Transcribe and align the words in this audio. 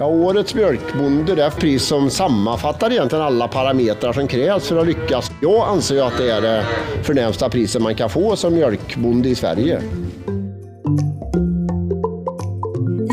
Ja, 0.00 0.06
årets 0.06 0.54
mjölkbonde 0.54 1.34
det 1.34 1.42
är 1.42 1.48
ett 1.48 1.56
pris 1.56 1.84
som 1.84 2.10
sammanfattar 2.10 2.92
egentligen 2.92 3.24
alla 3.24 3.48
parametrar 3.48 4.12
som 4.12 4.28
krävs 4.28 4.68
för 4.68 4.76
att 4.76 4.86
lyckas. 4.86 5.30
Jag 5.42 5.68
anser 5.68 5.94
ju 5.94 6.00
att 6.00 6.18
det 6.18 6.30
är 6.30 6.40
det 6.40 6.64
förnämsta 7.02 7.50
priset 7.50 7.82
man 7.82 7.94
kan 7.94 8.10
få 8.10 8.36
som 8.36 8.54
mjölkbonde 8.54 9.28
i 9.28 9.34
Sverige. 9.34 9.82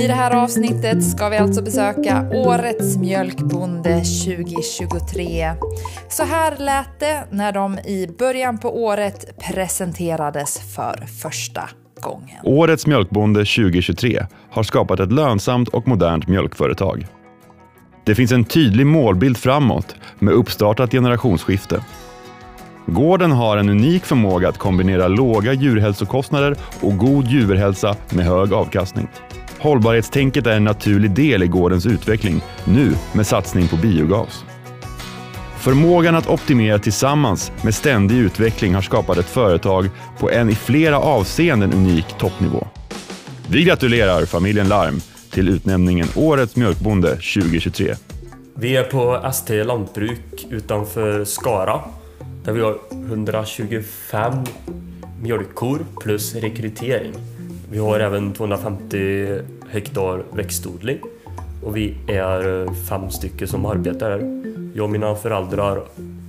I 0.03 0.07
det 0.07 0.13
här 0.13 0.43
avsnittet 0.43 1.03
ska 1.03 1.29
vi 1.29 1.37
alltså 1.37 1.61
besöka 1.61 2.29
Årets 2.33 2.97
mjölkbonde 2.97 4.03
2023. 4.25 5.53
Så 6.09 6.23
här 6.23 6.57
lät 6.57 6.99
det 6.99 7.23
när 7.31 7.51
de 7.51 7.79
i 7.79 8.07
början 8.19 8.57
på 8.57 8.83
året 8.83 9.39
presenterades 9.39 10.75
för 10.75 11.05
första 11.21 11.69
gången. 12.01 12.37
Årets 12.43 12.87
mjölkbonde 12.87 13.39
2023 13.39 14.25
har 14.51 14.63
skapat 14.63 14.99
ett 14.99 15.11
lönsamt 15.11 15.67
och 15.67 15.87
modernt 15.87 16.27
mjölkföretag. 16.27 17.07
Det 18.03 18.15
finns 18.15 18.31
en 18.31 18.43
tydlig 18.43 18.85
målbild 18.85 19.37
framåt 19.37 19.95
med 20.19 20.33
uppstartat 20.33 20.91
generationsskifte. 20.91 21.83
Gården 22.85 23.31
har 23.31 23.57
en 23.57 23.69
unik 23.69 24.05
förmåga 24.05 24.49
att 24.49 24.57
kombinera 24.57 25.07
låga 25.07 25.53
djurhälsokostnader 25.53 26.55
och 26.81 26.97
god 26.97 27.27
djurhälsa 27.27 27.95
med 28.09 28.25
hög 28.25 28.53
avkastning. 28.53 29.07
Hållbarhetstänket 29.59 30.47
är 30.47 30.55
en 30.55 30.63
naturlig 30.63 31.11
del 31.11 31.43
i 31.43 31.47
gårdens 31.47 31.85
utveckling, 31.85 32.41
nu 32.65 32.93
med 33.13 33.27
satsning 33.27 33.67
på 33.67 33.75
biogas. 33.75 34.45
Förmågan 35.67 36.15
att 36.15 36.27
optimera 36.27 36.79
tillsammans 36.79 37.51
med 37.63 37.75
ständig 37.75 38.17
utveckling 38.17 38.75
har 38.75 38.81
skapat 38.81 39.17
ett 39.17 39.29
företag 39.29 39.89
på 40.19 40.31
en 40.31 40.49
i 40.49 40.55
flera 40.55 40.99
avseenden 40.99 41.73
unik 41.73 42.05
toppnivå. 42.19 42.67
Vi 43.49 43.63
gratulerar 43.63 44.25
familjen 44.25 44.67
Larm 44.67 44.99
till 45.31 45.49
utnämningen 45.49 46.07
Årets 46.15 46.55
mjölkbonde 46.55 47.09
2023. 47.09 47.95
Vi 48.53 48.75
är 48.75 48.83
på 48.83 49.15
ST 49.15 49.63
Lantbruk 49.63 50.47
utanför 50.49 51.25
Skara 51.25 51.81
där 52.43 52.53
vi 52.53 52.61
har 52.61 52.77
125 52.91 54.33
mjölkkor 55.21 55.85
plus 56.01 56.35
rekrytering. 56.35 57.13
Vi 57.71 57.77
har 57.77 57.99
även 57.99 58.33
250 58.33 59.27
hektar 59.69 60.23
växtodling 60.31 60.99
och 61.63 61.77
vi 61.77 61.97
är 62.07 62.67
fem 62.89 63.11
stycken 63.11 63.47
som 63.47 63.65
arbetar 63.65 64.11
här. 64.11 64.36
Jag 64.77 64.83
och 64.83 64.89
mina 64.89 65.15
föräldrar 65.15 65.83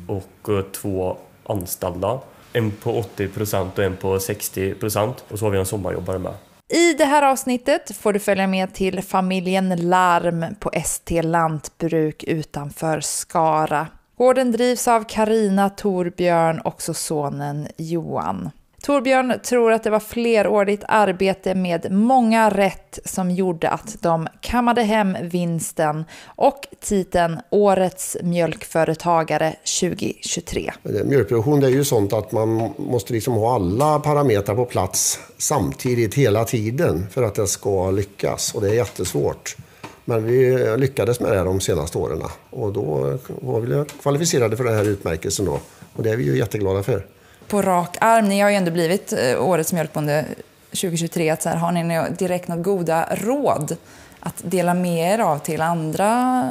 och 0.07 0.49
eh, 0.49 0.63
två 0.63 1.17
anställda. 1.47 2.21
En 2.53 2.71
på 2.71 2.99
80 2.99 3.29
procent 3.29 3.79
och 3.79 3.85
en 3.85 3.97
på 3.97 4.21
60 4.21 4.75
procent 4.75 5.25
och 5.29 5.39
så 5.39 5.45
har 5.45 5.51
vi 5.51 5.59
en 5.59 5.67
sommarjobbare 5.67 6.19
med. 6.19 6.33
I 6.69 6.95
det 6.95 7.05
här 7.05 7.23
avsnittet 7.23 7.97
får 7.97 8.13
du 8.13 8.19
följa 8.19 8.47
med 8.47 8.75
till 8.75 9.03
familjen 9.03 9.89
Larm 9.89 10.45
på 10.61 10.71
ST 10.73 11.23
Lantbruk 11.23 12.25
utanför 12.25 13.01
Skara. 13.01 13.87
Gården 14.17 14.53
drivs 14.53 14.89
av 14.89 15.05
Karina 15.05 15.71
Torbjörn 15.71 16.61
och 16.61 16.83
så 16.83 16.95
sonen 16.95 17.69
Johan. 17.77 18.51
Torbjörn 18.89 19.34
tror 19.44 19.72
att 19.72 19.83
det 19.83 19.91
var 19.91 20.00
flerårigt 20.00 20.84
arbete 20.89 21.55
med 21.55 21.92
många 21.92 22.50
rätt 22.50 22.98
som 23.05 23.31
gjorde 23.31 23.69
att 23.69 23.97
de 24.03 24.28
kammade 24.41 24.83
hem 24.83 25.17
vinsten 25.22 26.05
och 26.25 26.61
titeln 26.81 27.41
Årets 27.50 28.16
mjölkföretagare 28.22 29.55
2023. 29.81 30.72
Mjölkproduktion 31.05 31.61
det 31.61 31.66
är 31.66 31.70
ju 31.70 31.84
sånt 31.84 32.12
att 32.12 32.33
man 32.33 32.75
måste 32.77 33.12
liksom 33.12 33.34
ha 33.34 33.55
alla 33.55 33.98
parametrar 33.98 34.56
på 34.56 34.64
plats 34.64 35.19
samtidigt 35.39 36.14
hela 36.14 36.44
tiden 36.44 37.06
för 37.11 37.22
att 37.22 37.34
det 37.34 37.47
ska 37.47 37.91
lyckas 37.91 38.55
och 38.55 38.61
det 38.61 38.69
är 38.69 38.75
jättesvårt. 38.75 39.56
Men 40.05 40.25
vi 40.25 40.66
lyckades 40.77 41.20
med 41.20 41.33
det 41.33 41.44
de 41.44 41.61
senaste 41.61 41.98
åren 41.98 42.22
och 42.50 42.72
då 42.72 43.19
var 43.27 43.61
vi 43.61 43.84
kvalificerade 44.03 44.56
för 44.56 44.64
den 44.64 44.75
här 44.75 44.89
utmärkelsen 44.89 45.47
då. 45.47 45.61
Och 45.92 46.03
det 46.03 46.11
är 46.11 46.16
vi 46.16 46.25
ju 46.25 46.39
jätteglada 46.39 46.83
för 46.83 47.18
på 47.49 47.63
rak 47.63 47.97
arm, 48.01 48.28
ni 48.28 48.41
har 48.41 48.50
ju 48.50 48.56
ändå 48.56 48.71
blivit 48.71 49.12
eh, 49.12 49.45
årets 49.45 49.72
mjölkbonde 49.72 50.25
2023, 50.71 51.31
att 51.31 51.43
så 51.43 51.49
här, 51.49 51.56
har 51.56 51.72
ni 51.72 52.11
direkt 52.19 52.49
några 52.49 52.62
goda 52.62 53.09
råd 53.15 53.77
att 54.21 54.34
dela 54.43 54.75
med 54.75 55.15
er 55.15 55.19
av 55.19 55.39
till 55.39 55.61
andra 55.61 56.45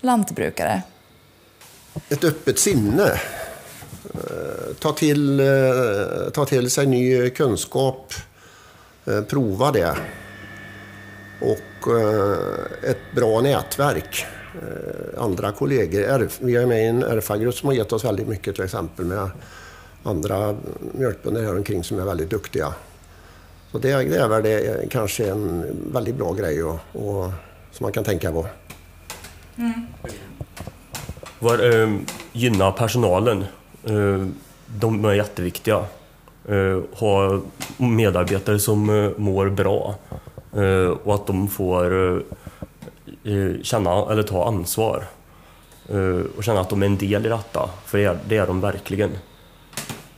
lantbrukare? 0.00 0.82
Ett 2.08 2.24
öppet 2.24 2.58
sinne. 2.58 3.12
Eh, 4.14 4.74
ta 4.78 4.92
till, 4.92 5.40
eh, 5.40 6.30
ta 6.34 6.44
till 6.44 6.70
sig 6.70 6.86
ny 6.86 7.30
kunskap. 7.30 8.14
Prova 9.28 9.72
det. 9.72 9.96
Och 11.40 11.92
ett 12.82 13.14
bra 13.14 13.40
nätverk. 13.40 14.26
Andra 15.18 15.52
kollegor. 15.52 16.28
Vi 16.40 16.56
är 16.56 16.66
med 16.66 16.82
i 16.82 16.86
en 16.86 17.02
RFA-grupp 17.02 17.54
som 17.54 17.66
har 17.66 17.74
gett 17.74 17.92
oss 17.92 18.04
väldigt 18.04 18.28
mycket 18.28 18.54
till 18.54 18.64
exempel 18.64 19.04
med 19.04 19.30
andra 20.02 20.56
mjölkbönder 20.92 21.42
här 21.42 21.56
omkring 21.56 21.84
som 21.84 21.98
är 21.98 22.04
väldigt 22.04 22.30
duktiga. 22.30 22.74
Så 23.72 23.78
det, 23.78 23.88
det 23.88 24.16
är 24.16 24.28
väl 24.28 24.42
det, 24.42 24.90
kanske 24.90 25.30
en 25.30 25.64
väldigt 25.92 26.14
bra 26.14 26.32
grej 26.32 26.62
och, 26.62 26.78
och 26.92 27.30
som 27.70 27.84
man 27.84 27.92
kan 27.92 28.04
tänka 28.04 28.32
på. 28.32 28.46
Mm. 29.56 29.86
Var, 31.38 31.82
eh, 31.82 31.94
gynna 32.32 32.72
personalen. 32.72 33.44
Eh, 33.84 34.26
de 34.66 35.04
är 35.04 35.12
jätteviktiga. 35.12 35.84
Eh, 36.48 36.80
ha 36.92 37.40
medarbetare 37.76 38.58
som 38.58 38.90
eh, 38.90 39.10
mår 39.16 39.48
bra 39.48 39.94
ehm, 40.56 40.92
och 40.92 41.14
att 41.14 41.26
de 41.26 41.48
får 41.48 42.14
eh, 43.24 43.34
eh, 43.34 43.62
känna 43.62 44.12
eller 44.12 44.22
ta 44.22 44.48
ansvar 44.48 45.04
ehm, 45.88 46.28
och 46.36 46.44
känna 46.44 46.60
att 46.60 46.70
de 46.70 46.82
är 46.82 46.86
en 46.86 46.96
del 46.96 47.26
i 47.26 47.28
detta. 47.28 47.70
För 47.84 47.98
det 47.98 48.04
är, 48.04 48.18
det 48.28 48.36
är 48.36 48.46
de 48.46 48.60
verkligen 48.60 49.10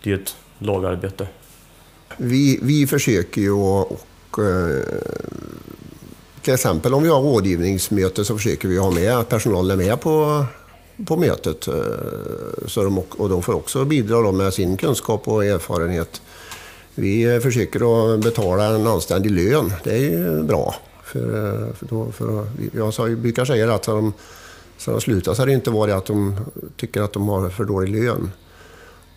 det 0.03 0.11
är 0.11 0.15
ett 0.15 0.35
lagarbete. 0.59 1.27
Vi, 2.17 2.59
vi 2.63 2.87
försöker 2.87 3.41
ju 3.41 3.53
och, 3.53 3.93
och 3.93 4.39
till 6.43 6.55
exempel 6.55 6.95
om 6.95 7.03
vi 7.03 7.09
har 7.09 7.21
rådgivningsmöte 7.21 8.25
så 8.25 8.37
försöker 8.37 8.69
vi 8.69 8.79
ha 8.79 8.91
med 8.91 9.17
att 9.17 9.29
personalen 9.29 9.81
är 9.81 9.85
med 9.85 10.01
på, 10.01 10.45
på 11.07 11.17
mötet. 11.17 11.69
Eh, 11.69 11.75
så 12.67 12.85
de, 12.85 12.99
och 12.99 13.29
de 13.29 13.43
får 13.43 13.55
också 13.55 13.85
bidra 13.85 14.33
med 14.33 14.55
sin 14.55 14.77
kunskap 14.77 15.29
och 15.29 15.45
erfarenhet. 15.45 16.23
Vi 16.95 17.41
försöker 17.43 18.15
att 18.15 18.21
betala 18.21 18.65
en 18.65 18.87
anständig 18.87 19.31
lön. 19.31 19.73
Det 19.85 19.91
är 19.91 19.99
ju 19.99 20.43
bra. 20.43 20.75
För, 21.05 21.21
eh, 21.21 21.75
för, 21.75 21.87
då, 21.87 22.13
för 22.13 22.47
jag 22.73 23.19
brukar 23.19 23.45
säga 23.45 23.75
att 23.75 23.85
så 23.85 23.95
de, 23.95 24.13
så 24.79 24.91
de 24.91 25.01
slutar 25.01 25.35
så 25.35 25.43
har 25.43 25.47
det 25.47 25.53
inte 25.53 25.71
varit 25.71 25.95
att 25.95 26.07
de 26.07 26.37
tycker 26.77 27.03
att 27.03 27.13
de 27.13 27.29
har 27.29 27.49
för 27.49 27.65
dålig 27.65 28.05
lön. 28.05 28.31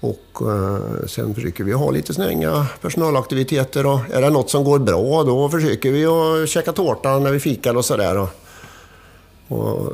Och 0.05 0.51
eh, 0.51 1.05
sen 1.07 1.35
försöker 1.35 1.63
vi 1.63 1.71
ha 1.71 1.91
lite 1.91 2.13
snänga 2.13 2.67
personalaktiviteter. 2.81 3.85
Och 3.85 3.99
är 4.11 4.21
det 4.21 4.29
något 4.29 4.49
som 4.49 4.63
går 4.63 4.79
bra 4.79 5.23
då 5.23 5.49
försöker 5.49 5.91
vi 5.91 6.05
att 6.05 6.49
käka 6.49 6.71
tårta 6.71 7.19
när 7.19 7.31
vi 7.31 7.39
fikar 7.39 7.77
och 7.77 7.85
sådär. 7.85 8.17
Och, 8.17 8.29
och, 9.47 9.87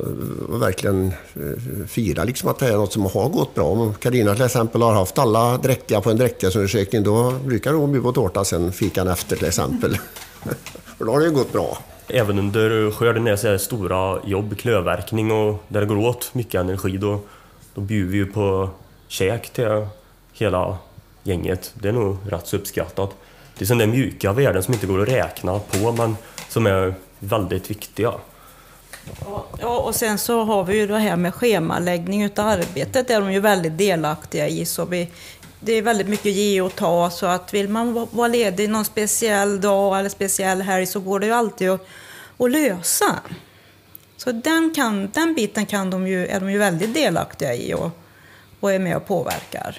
och, 0.48 0.62
verkligen 0.62 1.06
eh, 1.34 1.86
fira 1.86 2.24
liksom 2.24 2.48
att 2.48 2.58
det 2.58 2.68
är 2.68 2.76
något 2.76 2.92
som 2.92 3.02
har 3.06 3.28
gått 3.28 3.54
bra. 3.54 3.64
Om 3.64 3.94
Carina 3.94 4.34
till 4.34 4.44
exempel 4.44 4.82
har 4.82 4.92
haft 4.92 5.18
alla 5.18 5.58
dräktiga 5.58 6.00
på 6.00 6.10
en 6.10 6.16
dräktighetsundersökning 6.16 7.02
då 7.02 7.32
brukar 7.44 7.72
hon 7.72 7.92
bjuda 7.92 8.04
på 8.04 8.12
tårta 8.12 8.44
sen 8.44 8.72
fikan 8.72 9.08
efter 9.08 9.36
till 9.36 9.46
exempel. 9.46 9.98
För 10.98 11.04
då 11.04 11.12
har 11.12 11.20
det 11.20 11.26
ju 11.26 11.32
gått 11.32 11.52
bra. 11.52 11.78
Även 12.08 12.38
under 12.38 12.90
skörden 12.90 13.26
är 13.26 13.50
det 13.50 13.58
stora 13.58 14.18
jobb, 14.24 14.56
klövverkning 14.58 15.32
och 15.32 15.62
där 15.68 15.80
det 15.80 15.86
går 15.86 15.96
åt 15.98 16.34
mycket 16.34 16.60
energi 16.60 16.96
då, 16.96 17.20
då 17.74 17.80
bjuder 17.80 18.10
vi 18.10 18.16
ju 18.16 18.26
på 18.26 18.70
käk 19.08 19.52
till 19.52 19.86
hela 20.32 20.78
gänget. 21.22 21.72
Det 21.74 21.88
är 21.88 21.92
nog 21.92 22.16
rätt 22.28 22.46
så 22.46 22.56
uppskattat. 22.56 23.16
Det 23.58 23.64
är 23.64 23.66
sådana 23.66 23.86
mjuka 23.86 24.32
värden 24.32 24.62
som 24.62 24.74
inte 24.74 24.86
går 24.86 25.02
att 25.02 25.08
räkna 25.08 25.58
på 25.58 25.92
men 25.92 26.16
som 26.48 26.66
är 26.66 26.94
väldigt 27.18 27.70
viktiga. 27.70 28.12
Ja, 29.60 29.78
och 29.78 29.94
sen 29.94 30.18
så 30.18 30.44
har 30.44 30.64
vi 30.64 30.76
ju 30.76 30.86
det 30.86 30.98
här 30.98 31.16
med 31.16 31.34
schemaläggning 31.34 32.22
utav 32.22 32.48
arbetet, 32.48 33.08
det 33.08 33.14
är 33.14 33.20
de 33.20 33.32
ju 33.32 33.40
väldigt 33.40 33.78
delaktiga 33.78 34.48
i. 34.48 34.64
Så 34.64 34.84
vi, 34.84 35.08
det 35.60 35.72
är 35.72 35.82
väldigt 35.82 36.08
mycket 36.08 36.32
ge 36.32 36.60
och 36.60 36.74
ta, 36.74 37.10
så 37.10 37.26
att 37.26 37.54
vill 37.54 37.68
man 37.68 38.08
vara 38.10 38.28
ledig 38.28 38.70
någon 38.70 38.84
speciell 38.84 39.60
dag 39.60 39.98
eller 39.98 40.08
speciell 40.08 40.62
helg 40.62 40.86
så 40.86 41.00
går 41.00 41.20
det 41.20 41.26
ju 41.26 41.32
alltid 41.32 41.70
att, 41.70 41.86
att 42.38 42.50
lösa. 42.50 43.18
Så 44.16 44.32
den, 44.32 44.74
kan, 44.74 45.10
den 45.10 45.34
biten 45.34 45.66
kan 45.66 45.90
de 45.90 46.06
ju, 46.06 46.26
är 46.26 46.40
de 46.40 46.50
ju 46.50 46.58
väldigt 46.58 46.94
delaktiga 46.94 47.54
i 47.54 47.74
och, 47.74 47.90
och 48.60 48.72
är 48.72 48.78
med 48.78 48.96
och 48.96 49.06
påverkar. 49.06 49.76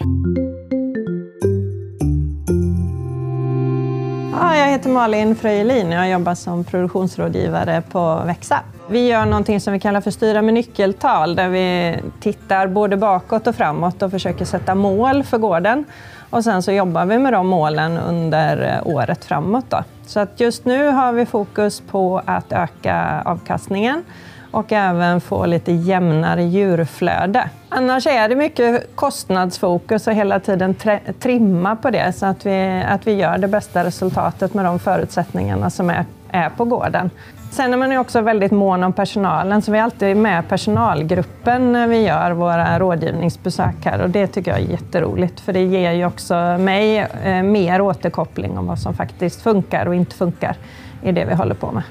Heter 4.74 4.90
Malin 4.90 5.36
Fröjelin 5.36 5.88
och 5.88 5.94
jag 5.94 6.10
jobbar 6.10 6.36
som 6.36 6.64
produktionsrådgivare 6.64 7.84
på 7.92 8.22
Växa. 8.26 8.60
Vi 8.90 9.08
gör 9.08 9.26
någonting 9.26 9.62
som 9.62 9.74
vi 9.74 9.80
kallar 9.80 10.02
för 10.02 10.12
styra 10.12 10.42
med 10.42 10.54
nyckeltal 10.54 11.36
där 11.36 11.50
vi 11.50 11.96
tittar 12.20 12.68
både 12.68 12.98
bakåt 12.98 13.48
och 13.48 13.56
framåt 13.56 14.02
och 14.02 14.12
försöker 14.12 14.46
sätta 14.46 14.76
mål 14.76 15.24
för 15.24 15.38
gården. 15.38 15.86
Och 16.30 16.44
sen 16.44 16.64
så 16.64 16.72
jobbar 16.72 17.06
vi 17.06 17.20
med 17.20 17.34
de 17.34 17.48
målen 17.48 17.98
under 17.98 18.74
eh, 18.74 18.88
året 18.88 19.26
framåt. 19.26 19.66
Då. 19.70 19.84
Så 20.06 20.20
att 20.20 20.40
just 20.40 20.66
nu 20.66 20.88
har 20.88 21.14
vi 21.14 21.26
fokus 21.26 21.82
på 21.82 22.22
att 22.26 22.52
öka 22.52 23.22
avkastningen 23.26 24.04
och 24.54 24.72
även 24.72 25.22
få 25.22 25.46
lite 25.46 25.72
jämnare 25.72 26.44
djurflöde. 26.44 27.50
Annars 27.70 28.08
är 28.08 28.30
det 28.30 28.36
mycket 28.36 28.96
kostnadsfokus 28.96 30.08
och 30.08 30.14
hela 30.14 30.40
tiden 30.40 30.76
trimma 31.20 31.76
på 31.76 31.90
det 31.90 32.14
så 32.14 32.26
att 32.26 32.46
vi, 32.46 32.84
att 32.88 33.08
vi 33.08 33.14
gör 33.14 33.38
det 33.38 33.48
bästa 33.48 33.84
resultatet 33.84 34.54
med 34.54 34.66
de 34.66 34.80
förutsättningarna 34.80 35.70
som 35.70 35.90
är, 35.90 36.06
är 36.32 36.50
på 36.50 36.66
gården. 36.66 37.10
Sen 37.52 37.74
är 37.74 37.78
man 37.78 37.92
ju 37.92 37.98
också 37.98 38.22
väldigt 38.22 38.52
mån 38.52 38.84
om 38.84 38.94
personalen, 38.94 39.62
så 39.62 39.72
vi 39.72 39.78
är 39.78 39.84
alltid 39.84 40.18
med 40.18 40.50
personalgruppen 40.50 41.72
när 41.72 41.88
vi 41.88 42.02
gör 42.02 42.32
våra 42.32 42.80
rådgivningsbesök 42.80 43.86
här 43.86 44.02
och 44.02 44.10
det 44.10 44.28
tycker 44.28 44.52
jag 44.52 44.60
är 44.60 44.72
jätteroligt 44.72 45.40
för 45.40 45.54
det 45.54 45.64
ger 45.64 45.92
ju 45.92 46.06
också 46.06 46.36
mig 46.60 46.98
eh, 47.24 47.44
mer 47.44 47.82
återkoppling 47.82 48.58
om 48.58 48.68
vad 48.68 48.80
som 48.80 48.94
faktiskt 48.94 49.42
funkar 49.42 49.86
och 49.86 49.96
inte 49.96 50.16
funkar 50.16 50.56
i 51.04 51.12
det 51.12 51.26
vi 51.26 51.34
håller 51.34 51.56
på 51.56 51.72
med. 51.72 51.84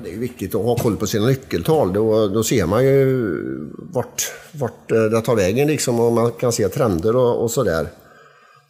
Men 0.00 0.04
det 0.04 0.10
är 0.10 0.14
ju 0.14 0.20
viktigt 0.20 0.54
att 0.54 0.62
ha 0.62 0.76
koll 0.76 0.96
på 0.96 1.06
sina 1.06 1.26
nyckeltal. 1.26 1.92
Då, 1.92 2.28
då 2.28 2.42
ser 2.42 2.66
man 2.66 2.84
ju 2.84 3.34
vart, 3.92 4.32
vart 4.52 4.92
eh, 4.92 5.02
det 5.02 5.20
tar 5.20 5.36
vägen 5.36 5.68
liksom 5.68 6.00
och 6.00 6.12
man 6.12 6.32
kan 6.32 6.52
se 6.52 6.68
trender 6.68 7.16
och, 7.16 7.42
och 7.42 7.50
sådär. 7.50 7.86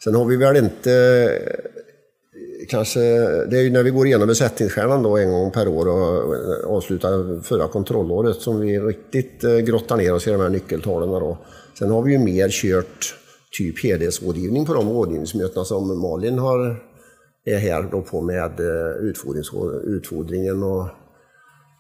Sen 0.04 0.14
har 0.14 0.24
vi 0.24 0.36
väl 0.36 0.56
inte 0.56 0.92
eh, 0.92 2.66
kanske, 2.68 3.00
det 3.46 3.58
är 3.58 3.62
ju 3.62 3.70
när 3.70 3.82
vi 3.82 3.90
går 3.90 4.06
igenom 4.06 4.28
besättningsstjärnan 4.28 5.02
då 5.02 5.16
en 5.16 5.30
gång 5.30 5.50
per 5.50 5.68
år 5.68 5.88
och 5.88 6.34
eh, 6.34 6.70
avslutar 6.76 7.42
förra 7.42 7.68
kontrollåret 7.68 8.36
som 8.36 8.60
vi 8.60 8.80
riktigt 8.80 9.40
grottar 9.40 9.96
ner 9.96 10.14
oss 10.14 10.26
i 10.26 10.30
de 10.30 10.40
här 10.40 10.48
nyckeltalen. 10.48 11.08
Då. 11.08 11.38
Sen 11.78 11.90
har 11.90 12.02
vi 12.02 12.12
ju 12.12 12.18
mer 12.18 12.48
kört 12.48 13.14
typ 13.58 13.84
helhetsrådgivning 13.84 14.66
på 14.66 14.74
de 14.74 14.88
rådgivningsmötena 14.88 15.64
som 15.64 16.00
Malin 16.00 16.38
har, 16.38 16.76
är 17.44 17.58
här 17.58 17.88
då 17.90 18.02
på 18.02 18.20
med 18.20 18.60
utfodringen 19.84 20.62
och 20.62 20.88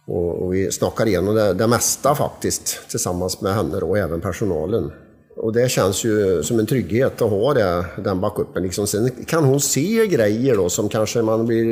och, 0.06 0.42
och 0.42 0.54
vi 0.54 0.72
snackar 0.72 1.06
igenom 1.06 1.34
det, 1.34 1.54
det 1.54 1.66
mesta 1.66 2.14
faktiskt 2.14 2.90
tillsammans 2.90 3.40
med 3.40 3.54
henne 3.54 3.76
och 3.76 3.98
även 3.98 4.20
personalen. 4.20 4.90
Och 5.36 5.52
det 5.52 5.70
känns 5.70 6.04
ju 6.04 6.42
som 6.42 6.58
en 6.58 6.66
trygghet 6.66 7.22
att 7.22 7.30
ha 7.30 7.54
det, 7.54 7.84
den 8.04 8.20
backupen. 8.20 8.62
Liksom. 8.62 8.86
Sen 8.86 9.10
kan 9.26 9.44
hon 9.44 9.60
se 9.60 10.06
grejer 10.06 10.56
då 10.56 10.68
som 10.68 10.88
kanske 10.88 11.22
man 11.22 11.46
blir... 11.46 11.64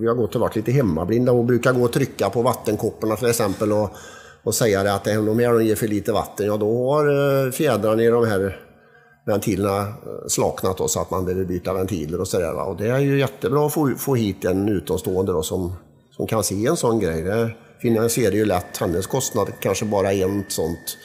Vi 0.00 0.06
har 0.06 0.14
gått 0.14 0.34
och 0.34 0.40
varit 0.40 0.56
lite 0.56 0.72
hemmablinda 0.72 1.32
och 1.32 1.44
brukar 1.44 1.72
gå 1.72 1.84
och 1.84 1.92
trycka 1.92 2.30
på 2.30 2.42
vattenkopporna 2.42 3.16
till 3.16 3.28
exempel 3.28 3.72
och, 3.72 3.90
och 4.42 4.54
säga 4.54 4.82
det 4.82 4.94
att 4.94 5.06
om 5.06 5.26
de 5.26 5.40
ger 5.40 5.74
för 5.74 5.88
lite 5.88 6.12
vatten, 6.12 6.46
ja 6.46 6.56
då 6.56 6.90
har 6.92 7.06
eh, 7.46 7.50
fjädrarna 7.50 8.02
i 8.02 8.06
de 8.06 8.26
här 8.26 8.60
ventilerna 9.26 9.78
eh, 9.80 10.26
slaknat 10.28 10.78
då, 10.78 10.88
så 10.88 11.00
att 11.00 11.10
man 11.10 11.24
behöver 11.24 11.44
byta 11.44 11.74
ventiler 11.74 12.20
och 12.20 12.28
sådär. 12.28 12.68
Och 12.68 12.76
det 12.76 12.88
är 12.88 12.98
ju 12.98 13.18
jättebra 13.18 13.66
att 13.66 13.74
få, 13.74 13.92
få 13.98 14.14
hit 14.14 14.44
en 14.44 14.68
utomstående 14.68 15.32
då, 15.32 15.42
som, 15.42 15.72
som 16.16 16.26
kan 16.26 16.44
se 16.44 16.66
en 16.66 16.76
sån 16.76 17.00
grej. 17.00 17.22
Det, 17.22 17.50
finansierar 17.84 18.34
ju 18.34 18.44
lätt 18.44 18.76
hennes 18.78 19.06
kostnad, 19.06 19.52
kanske 19.60 19.84
bara 19.84 20.12
en 20.12 20.44
sånt 20.48 20.98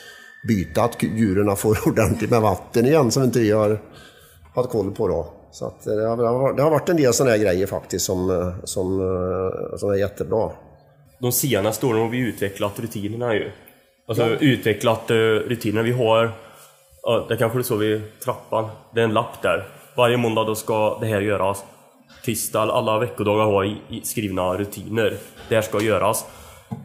byte, 0.47 0.81
att 0.81 1.03
djuren 1.03 1.55
får 1.55 1.77
ordentligt 1.87 2.29
med 2.29 2.41
vatten 2.41 2.85
igen 2.85 3.11
som 3.11 3.23
inte 3.23 3.39
vi 3.39 3.51
har 3.51 3.79
haft 4.55 4.69
koll 4.69 4.91
på. 4.91 5.07
Då. 5.07 5.33
Så 5.51 5.67
att 5.67 5.83
det, 5.83 6.07
har, 6.07 6.53
det 6.53 6.61
har 6.61 6.71
varit 6.71 6.89
en 6.89 6.97
del 6.97 7.13
sådana 7.13 7.31
här 7.31 7.43
grejer 7.43 7.67
faktiskt 7.67 8.05
som, 8.05 8.53
som, 8.63 9.01
som 9.77 9.89
är 9.89 9.95
jättebra. 9.95 10.51
De 11.19 11.31
senaste 11.31 11.85
åren 11.85 12.01
har 12.01 12.09
vi 12.09 12.17
utvecklat 12.17 12.79
rutinerna 12.79 13.33
ju. 13.33 13.51
Alltså 14.07 14.23
ja. 14.23 14.37
utvecklat 14.39 15.11
rutinerna. 15.47 15.83
Vi 15.83 15.91
har, 15.91 16.31
det 17.29 17.37
kanske 17.37 17.57
du 17.57 17.63
såg 17.63 17.79
vid 17.79 18.01
trappan, 18.19 18.69
det 18.93 18.99
är 18.99 19.03
en 19.03 19.13
lapp 19.13 19.41
där. 19.41 19.67
Varje 19.97 20.17
måndag 20.17 20.43
då 20.43 20.55
ska 20.55 20.97
det 20.99 21.07
här 21.07 21.21
göras. 21.21 21.63
Tisdag, 22.23 22.61
alla 22.61 22.99
veckodagar 22.99 23.45
har 23.45 23.77
skrivna 24.03 24.53
rutiner. 24.57 25.17
Det 25.49 25.55
här 25.55 25.61
ska 25.61 25.81
göras. 25.81 26.25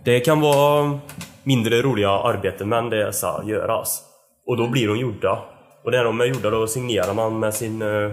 Det 0.04 0.20
kan 0.20 0.40
vara 0.40 0.98
mindre 1.42 1.82
roliga 1.82 2.10
arbeten 2.10 2.68
men 2.68 2.90
det 2.90 3.12
ska 3.12 3.42
göras. 3.44 4.02
Och 4.46 4.56
då 4.56 4.68
blir 4.68 4.88
de 4.88 4.98
gjorda. 4.98 5.38
Och 5.84 5.92
när 5.92 6.04
de 6.04 6.20
är 6.20 6.24
gjorda 6.24 6.50
då 6.50 6.66
signerar 6.66 7.14
man 7.14 7.38
med, 7.38 7.54
sin, 7.54 7.82
eh, 7.82 8.12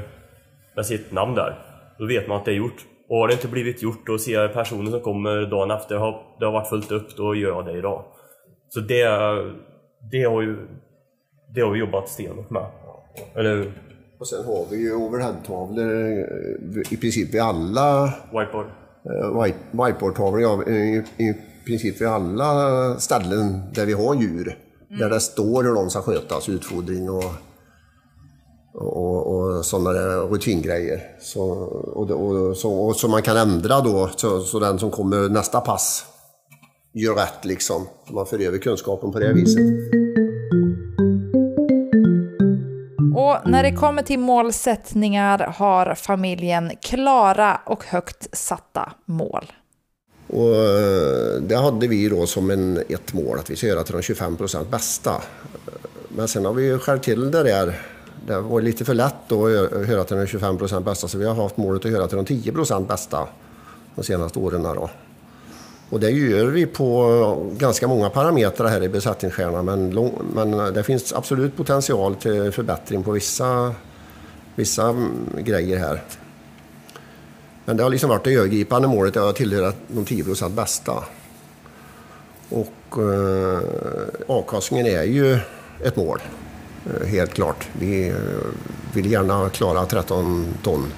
med 0.76 0.86
sitt 0.86 1.12
namn 1.12 1.36
där. 1.36 1.60
Då 2.00 2.08
vet 2.08 2.28
man 2.28 2.38
att 2.38 2.46
det 2.46 2.52
är 2.52 2.56
gjort. 2.56 2.86
Och 3.10 3.18
har 3.18 3.28
det 3.28 3.34
inte 3.34 3.48
blivit 3.48 3.84
gjort 3.84 4.08
då 4.08 4.18
ser 4.18 4.48
personen 4.48 4.92
som 4.92 5.02
kommer 5.02 5.46
dagen 5.46 5.72
efter, 5.72 5.96
det 6.40 6.46
har 6.46 6.52
varit 6.52 6.70
fullt 6.70 6.92
upp, 6.92 7.18
då 7.18 7.36
gör 7.36 7.50
jag 7.50 7.66
det 7.66 7.78
idag. 7.78 8.04
Så 8.70 8.80
det, 8.80 9.06
det 10.12 10.24
har 10.24 10.42
ju 10.42 10.68
det 11.54 11.62
har 11.62 11.72
vi 11.72 11.80
jobbat 11.80 12.10
stenhårt 12.10 12.50
med. 12.50 12.66
Eller 13.36 13.72
Och 14.20 14.28
sen 14.28 14.46
har 14.46 14.66
vi 14.72 14.78
ju 14.78 14.96
overheadtavlor 14.96 15.92
eh, 15.92 16.94
i 16.94 16.98
princip 16.98 17.34
vid 17.34 17.42
alla 17.42 18.14
Whiteboard. 18.32 18.66
Eh, 19.06 19.44
whiteboardtavlor 19.72 20.42
ja, 20.42 20.64
i, 20.64 21.04
i 21.18 21.34
princip 21.66 22.02
vid 22.02 22.08
alla 22.08 23.00
ställen 23.00 23.62
där 23.74 23.86
vi 23.86 23.94
har 23.94 24.16
djur. 24.16 24.58
Mm. 24.90 25.00
Där 25.00 25.10
det 25.10 25.20
står 25.20 25.64
hur 25.64 25.76
de 25.76 25.90
ska 25.90 26.02
skötas, 26.02 26.50
utfodring 26.50 27.10
och, 27.10 27.34
och, 28.74 29.28
och 29.28 29.66
sådana 29.66 30.00
rutingrejer. 30.16 31.02
Så, 31.22 31.44
och, 31.96 32.12
och, 32.12 32.58
så, 32.58 32.74
och 32.74 32.96
så 32.96 33.08
man 33.08 33.22
kan 33.22 33.38
ändra 33.38 33.82
då, 33.82 34.10
så, 34.16 34.42
så 34.42 34.60
den 34.60 34.80
som 34.80 34.92
kommer 34.92 35.30
nästa 35.30 35.62
pass 35.62 36.06
gör 36.94 37.16
rätt 37.16 37.46
liksom. 37.46 37.88
Man 38.12 38.26
för 38.26 38.40
över 38.42 38.58
kunskapen 38.58 39.12
på 39.12 39.20
det 39.20 39.34
viset. 39.34 39.64
Och 43.16 43.50
när 43.50 43.64
det 43.64 43.72
kommer 43.72 44.02
till 44.02 44.20
målsättningar 44.20 45.54
har 45.58 45.96
familjen 45.96 46.72
klara 46.82 47.62
och 47.66 47.84
högt 47.84 48.38
satta 48.38 48.92
mål. 49.06 49.52
Och 50.28 50.56
eh, 50.56 51.42
det 51.42 51.56
hade 51.56 51.88
vi 51.88 52.10
då 52.10 52.28
som 52.28 52.52
en, 52.52 52.84
ett 52.90 53.14
mål, 53.14 53.40
att 53.40 53.50
vi 53.50 53.56
ska 53.56 53.68
göra 53.68 53.84
till 53.84 53.96
de 53.96 54.02
25 54.02 54.38
procent 54.38 54.72
bästa. 54.72 55.12
Eh, 55.12 55.74
men 56.10 56.28
sen 56.28 56.46
har 56.46 56.54
vi 56.54 56.78
skärpt 56.78 57.06
till 57.06 57.32
det 57.32 57.44
där. 57.44 57.82
Det 58.28 58.40
var 58.40 58.62
lite 58.62 58.86
för 58.86 58.94
lätt 58.94 59.16
då 59.28 59.46
att 59.46 59.88
höra 59.88 60.04
till 60.04 60.18
de 60.18 60.28
25 60.28 60.58
procent 60.58 60.86
bästa, 60.86 61.08
så 61.08 61.18
vi 61.18 61.26
har 61.26 61.36
haft 61.36 61.58
målet 61.58 61.86
att 61.86 61.92
höra 61.92 62.08
till 62.08 62.18
de 62.18 62.26
10 62.26 62.52
procent 62.52 62.88
bästa 62.88 63.28
de 63.96 64.04
senaste 64.04 64.40
åren. 64.40 64.64
Då. 64.64 64.90
Och 65.92 66.00
det 66.00 66.10
gör 66.10 66.46
vi 66.46 66.66
på 66.66 67.52
ganska 67.58 67.88
många 67.88 68.10
parametrar 68.10 68.68
här 68.68 68.84
i 68.84 68.90
besättningsstjärnan, 68.90 69.66
men, 69.66 70.12
men 70.34 70.54
eh, 70.54 70.68
det 70.68 70.84
finns 70.84 71.14
absolut 71.14 71.58
potential 71.58 72.16
till 72.16 72.52
förbättring 72.52 73.04
på 73.04 73.12
vissa, 73.12 73.76
vissa 74.56 74.90
mm, 74.90 75.28
grejer 75.40 75.78
här. 75.78 76.04
Men 77.66 77.78
det 77.78 77.84
har 77.84 77.90
liksom 77.90 78.10
varit 78.10 78.24
det 78.24 78.34
övergripande 78.34 78.88
målet 78.88 79.18
att 79.18 79.36
tillhöra 79.36 79.74
de 79.88 80.06
10 80.06 80.24
procent 80.24 80.54
bästa. 80.54 81.04
Och 82.50 82.98
eh, 82.98 83.60
avkastningen 84.28 84.86
är 84.86 85.04
ju 85.04 85.40
ett 85.84 85.96
mål, 85.96 86.20
eh, 86.86 87.08
helt 87.08 87.34
klart. 87.34 87.68
Vi 87.80 88.08
eh, 88.10 88.16
vill 88.94 89.12
gärna 89.12 89.50
klara 89.50 89.86
13 89.86 90.46
ton. 90.64 90.94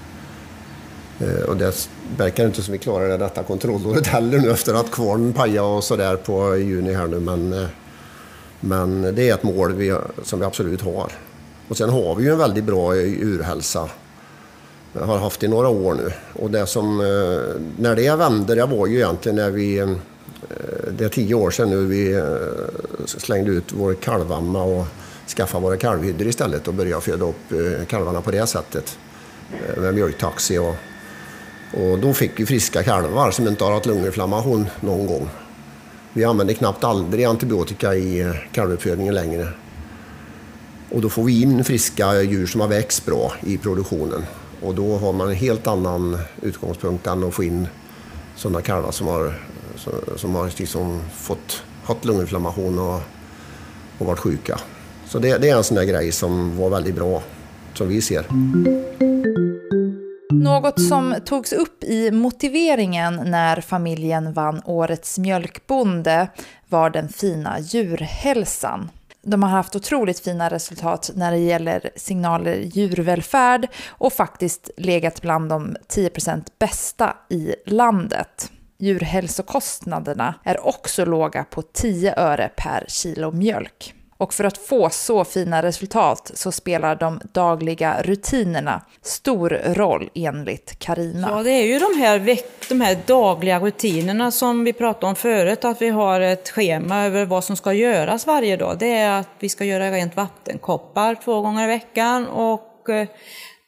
Eh, 1.19 1.43
och 1.49 1.57
det 1.57 1.87
verkar 2.17 2.45
inte 2.45 2.61
som 2.61 2.71
vi 2.71 2.77
klarar 2.77 3.09
det 3.09 3.17
detta 3.17 3.43
kontrollåret 3.43 4.07
heller 4.07 4.39
nu 4.39 4.51
efter 4.51 4.73
att 4.73 4.91
kvarnen 4.91 5.33
pajade 5.33 5.67
och 5.67 5.83
sådär 5.83 6.15
på 6.15 6.57
juni 6.57 6.93
här 6.93 7.07
nu. 7.07 7.19
Men, 7.19 7.53
eh, 7.53 7.67
men 8.59 9.01
det 9.01 9.29
är 9.29 9.33
ett 9.33 9.43
mål 9.43 9.73
vi, 9.73 9.97
som 10.23 10.39
vi 10.39 10.45
absolut 10.45 10.81
har. 10.81 11.11
Och 11.67 11.77
sen 11.77 11.89
har 11.89 12.15
vi 12.15 12.23
ju 12.23 12.31
en 12.31 12.37
väldigt 12.37 12.63
bra 12.63 12.95
urhälsa 12.95 13.89
har 15.01 15.17
haft 15.17 15.43
i 15.43 15.47
några 15.47 15.69
år 15.69 15.93
nu. 15.93 16.11
Och 16.33 16.51
det 16.51 16.67
som, 16.67 16.99
eh, 16.99 17.61
när 17.77 17.95
det 17.95 18.15
vände, 18.15 18.55
det 18.55 18.65
var 18.65 18.87
ju 18.87 18.95
egentligen 18.95 19.35
när 19.35 19.49
vi, 19.51 19.79
eh, 19.79 19.89
det 20.97 21.05
är 21.05 21.09
tio 21.09 21.35
år 21.35 21.51
sedan 21.51 21.69
nu 21.69 21.85
vi 21.85 22.13
eh, 22.13 22.25
slängde 23.05 23.51
ut 23.51 23.73
vår 23.73 23.93
kalvamma 23.93 24.63
och 24.63 24.85
skaffade 25.35 25.63
våra 25.63 25.77
kalvhyddor 25.77 26.27
istället 26.27 26.67
och 26.67 26.73
började 26.73 27.01
föda 27.01 27.25
upp 27.25 27.53
kalvarna 27.87 28.21
på 28.21 28.31
det 28.31 28.47
sättet. 28.47 28.97
Med 29.77 29.93
mjölktaxi 29.93 30.57
och, 30.57 30.75
och 31.81 31.99
då 31.99 32.13
fick 32.13 32.39
vi 32.39 32.45
friska 32.45 32.83
kalvar 32.83 33.31
som 33.31 33.47
inte 33.47 33.63
har 33.63 33.71
haft 33.71 33.85
lunginflammation 33.85 34.65
någon 34.81 35.07
gång. 35.07 35.29
Vi 36.13 36.23
använder 36.23 36.53
knappt 36.53 36.83
aldrig 36.83 37.25
antibiotika 37.25 37.95
i 37.95 38.33
kalvuppfödningen 38.51 39.13
längre. 39.13 39.47
Och 40.91 41.01
då 41.01 41.09
får 41.09 41.23
vi 41.23 41.41
in 41.41 41.63
friska 41.63 42.21
djur 42.21 42.45
som 42.45 42.61
har 42.61 42.67
växt 42.67 43.05
bra 43.05 43.33
i 43.43 43.57
produktionen. 43.57 44.25
Och 44.63 44.75
då 44.75 44.97
har 44.97 45.13
man 45.13 45.29
en 45.29 45.35
helt 45.35 45.67
annan 45.67 46.17
utgångspunkt 46.41 47.07
än 47.07 47.23
att 47.23 47.33
få 47.33 47.43
in 47.43 47.67
sådana 48.35 48.61
kalvar 48.61 48.91
som 48.91 49.07
har, 49.07 49.33
som 50.15 50.35
har 50.35 50.45
liksom 50.59 51.01
fått 51.13 51.63
haft 51.83 52.05
lunginflammation 52.05 52.79
och, 52.79 52.99
och 53.97 54.05
varit 54.05 54.19
sjuka. 54.19 54.59
Så 55.05 55.19
det, 55.19 55.37
det, 55.37 55.49
är 55.49 55.57
en 55.57 55.63
sån 55.63 55.77
där 55.77 55.83
grej 55.83 56.11
som 56.11 56.57
var 56.57 56.69
väldigt 56.69 56.95
bra, 56.95 57.23
som 57.73 57.87
vi 57.87 58.01
ser. 58.01 58.25
Något 60.31 60.81
som 60.81 61.15
togs 61.25 61.53
upp 61.53 61.83
i 61.83 62.11
motiveringen 62.11 63.21
när 63.25 63.61
familjen 63.61 64.33
vann 64.33 64.61
Årets 64.65 65.19
mjölkbonde 65.19 66.27
var 66.69 66.89
den 66.89 67.09
fina 67.09 67.59
djurhälsan. 67.59 68.89
De 69.25 69.43
har 69.43 69.49
haft 69.49 69.75
otroligt 69.75 70.19
fina 70.19 70.49
resultat 70.49 71.11
när 71.15 71.31
det 71.31 71.37
gäller 71.37 71.89
signaler 71.95 72.55
djurvälfärd 72.55 73.67
och 73.87 74.13
faktiskt 74.13 74.69
legat 74.77 75.21
bland 75.21 75.49
de 75.49 75.75
10% 75.87 76.43
bästa 76.59 77.17
i 77.29 77.55
landet. 77.65 78.51
Djurhälsokostnaderna 78.77 80.35
är 80.43 80.67
också 80.67 81.05
låga 81.05 81.43
på 81.43 81.61
10 81.61 82.15
öre 82.15 82.51
per 82.55 82.85
kilo 82.87 83.31
mjölk. 83.31 83.95
Och 84.17 84.33
för 84.33 84.43
att 84.43 84.57
få 84.57 84.89
så 84.89 85.23
fina 85.23 85.61
resultat 85.63 86.31
så 86.33 86.51
spelar 86.51 86.95
de 86.95 87.21
dagliga 87.33 88.01
rutinerna 88.01 88.81
stor 89.01 89.49
roll 89.65 90.09
enligt 90.13 90.79
Karina. 90.79 91.27
Ja, 91.31 91.43
det 91.43 91.51
är 91.51 91.65
ju 91.65 91.79
de 91.79 91.99
här, 91.99 92.39
de 92.69 92.81
här 92.81 92.97
dagliga 93.05 93.59
rutinerna 93.59 94.31
som 94.31 94.63
vi 94.63 94.73
pratade 94.73 95.05
om 95.05 95.15
förut, 95.15 95.65
att 95.65 95.81
vi 95.81 95.89
har 95.89 96.19
ett 96.19 96.49
schema 96.49 97.05
över 97.05 97.25
vad 97.25 97.43
som 97.43 97.55
ska 97.55 97.73
göras 97.73 98.27
varje 98.27 98.57
dag. 98.57 98.79
Det 98.79 98.93
är 98.93 99.19
att 99.19 99.29
vi 99.39 99.49
ska 99.49 99.65
göra 99.65 99.91
rent 99.91 100.15
vattenkoppar 100.15 101.15
två 101.15 101.41
gånger 101.41 101.63
i 101.63 101.67
veckan 101.67 102.27
och 102.27 102.89
eh, 102.89 103.07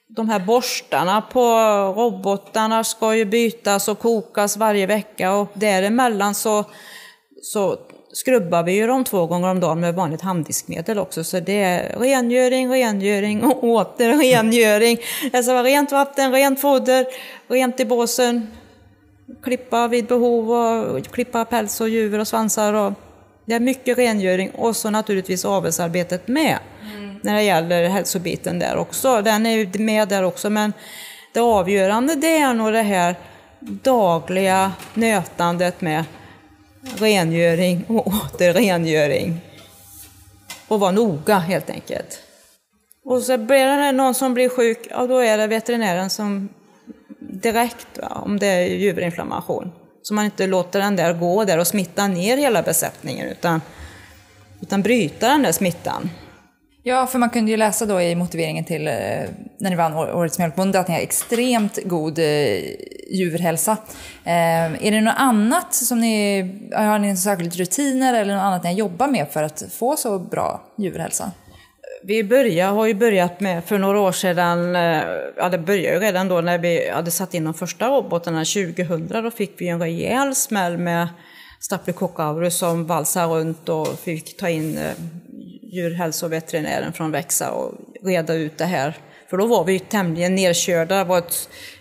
de 0.07 0.29
här 0.29 0.39
borstarna 0.39 1.21
på 1.21 1.41
robotarna 1.97 2.83
ska 2.83 3.15
ju 3.15 3.25
bytas 3.25 3.87
och 3.87 3.99
kokas 3.99 4.57
varje 4.57 4.85
vecka 4.85 5.33
och 5.33 5.51
däremellan 5.53 6.35
så, 6.35 6.63
så 7.41 7.77
skrubbar 8.15 8.63
vi 8.63 8.71
ju 8.71 8.87
dem 8.87 9.03
två 9.03 9.27
gånger 9.27 9.49
om 9.49 9.59
dagen 9.59 9.79
med 9.79 9.95
vanligt 9.95 10.21
handdiskmedel 10.21 10.99
också. 10.99 11.23
Så 11.23 11.39
det 11.39 11.61
är 11.61 11.99
rengöring, 11.99 12.69
rengöring 12.69 13.43
och 13.43 13.63
åter 13.69 14.17
rengöring. 14.17 14.97
Vara 15.33 15.63
rent 15.63 15.91
vatten, 15.91 16.31
rent 16.31 16.61
foder, 16.61 17.05
rent 17.47 17.79
i 17.79 17.85
båsen, 17.85 18.47
klippa 19.43 19.87
vid 19.87 20.05
behov 20.05 20.51
och 20.51 21.05
klippa 21.05 21.45
päls 21.45 21.81
och 21.81 21.89
djur 21.89 22.19
och 22.19 22.27
svansar. 22.27 22.73
Och 22.73 22.93
det 23.45 23.53
är 23.53 23.59
mycket 23.59 23.97
rengöring 23.97 24.49
och 24.49 24.75
så 24.75 24.89
naturligtvis 24.89 25.45
avelsarbetet 25.45 26.27
med. 26.27 26.57
Mm. 26.95 27.19
När 27.23 27.35
det 27.35 27.43
gäller 27.43 27.89
hälsobiten 27.89 28.59
där 28.59 28.77
också. 28.77 29.21
Den 29.21 29.45
är 29.45 29.51
ju 29.51 29.83
med 29.83 30.07
där 30.07 30.23
också 30.23 30.49
men 30.49 30.73
det 31.33 31.39
avgörande 31.39 32.15
det 32.15 32.37
är 32.37 32.53
nog 32.53 32.73
det 32.73 32.81
här 32.81 33.15
dagliga 33.59 34.71
nötandet 34.93 35.81
med 35.81 36.03
rengöring 36.97 37.85
och 37.87 38.07
åter 38.07 38.53
rengöring. 38.53 39.41
Och 40.67 40.79
vara 40.79 40.91
noga 40.91 41.37
helt 41.37 41.69
enkelt. 41.69 42.19
Och 43.05 43.21
så 43.21 43.37
blir 43.37 43.65
det 43.65 43.91
någon 43.91 44.15
som 44.15 44.33
blir 44.33 44.49
sjuk, 44.49 44.87
ja 44.89 45.07
då 45.07 45.19
är 45.19 45.37
det 45.37 45.47
veterinären 45.47 46.09
som 46.09 46.49
direkt, 47.19 47.87
va, 48.01 48.21
om 48.25 48.39
det 48.39 48.47
är 48.47 48.61
juverinflammation. 48.61 49.71
Så 50.01 50.13
man 50.13 50.25
inte 50.25 50.47
låter 50.47 50.79
den 50.79 50.95
där 50.95 51.13
gå 51.13 51.43
där 51.43 51.57
och 51.57 51.67
smitta 51.67 52.07
ner 52.07 52.37
hela 52.37 52.61
besättningen 52.61 53.27
utan, 53.27 53.61
utan 54.61 54.81
bryta 54.81 55.27
den 55.27 55.43
där 55.43 55.51
smittan. 55.51 56.09
Ja, 56.87 57.07
för 57.07 57.19
man 57.19 57.29
kunde 57.29 57.51
ju 57.51 57.57
läsa 57.57 57.85
då 57.85 58.01
i 58.01 58.15
motiveringen 58.15 58.65
till 58.65 58.87
eh, 58.87 58.93
när 59.59 59.69
ni 59.69 59.75
vann 59.75 59.93
Årets 59.93 60.39
mjölkbonde 60.39 60.79
att 60.79 60.87
ni 60.87 60.93
har 60.93 61.01
extremt 61.01 61.79
god 61.83 62.19
eh, 62.19 62.25
djurhälsa. 63.09 63.71
Eh, 64.23 64.85
är 64.85 64.91
det 64.91 65.01
något 65.01 65.15
annat 65.17 65.73
som 65.73 65.99
ni, 65.99 66.41
har 66.73 66.99
ni 66.99 67.17
särskilt 67.17 67.55
rutiner 67.55 68.13
eller 68.13 68.33
något 68.33 68.43
annat 68.43 68.63
ni 68.63 68.73
jobbar 68.73 69.07
med 69.07 69.27
för 69.31 69.43
att 69.43 69.63
få 69.71 69.97
så 69.97 70.19
bra 70.19 70.61
djurhälsa? 70.77 71.31
Vi 72.03 72.23
börjar, 72.23 72.71
har 72.71 72.85
ju 72.85 72.93
börjat 72.93 73.39
med, 73.39 73.63
för 73.63 73.77
några 73.77 73.99
år 73.99 74.11
sedan, 74.11 74.75
eh, 74.75 75.03
ja 75.37 75.49
det 75.49 75.57
började 75.57 75.95
ju 75.95 76.01
redan 76.01 76.27
då 76.27 76.41
när 76.41 76.57
vi 76.57 76.89
hade 76.89 77.11
satt 77.11 77.33
in 77.33 77.43
de 77.43 77.53
första 77.53 77.87
robotarna 77.87 78.45
2000, 78.45 79.07
då 79.23 79.31
fick 79.31 79.61
vi 79.61 79.67
en 79.67 79.79
rejäl 79.79 80.35
smäll 80.35 80.77
med 80.77 81.07
Staphylococcus 81.59 82.57
som 82.57 82.85
valsade 82.85 83.33
runt 83.33 83.69
och 83.69 83.99
fick 83.99 84.37
ta 84.37 84.49
in 84.49 84.77
eh, 84.77 84.91
djurhälsoveterinären 85.75 86.93
från 86.93 87.11
Växa 87.11 87.51
och 87.51 87.73
reda 88.03 88.33
ut 88.33 88.57
det 88.57 88.65
här. 88.65 88.97
För 89.29 89.37
då 89.37 89.45
var 89.45 89.63
vi 89.63 89.79
tämligen 89.79 90.35
nedkörda. 90.35 90.97
Det 90.97 91.03
var 91.03 91.23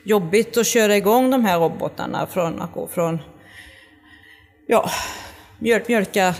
jobbigt 0.05 0.57
att 0.57 0.67
köra 0.67 0.97
igång 0.97 1.31
de 1.31 1.45
här 1.45 1.59
robotarna 1.59 2.27
från 2.27 2.61
att 2.61 2.73
gå 2.73 2.87
från 2.87 3.19
ja, 4.67 4.91
mjölka 5.59 6.35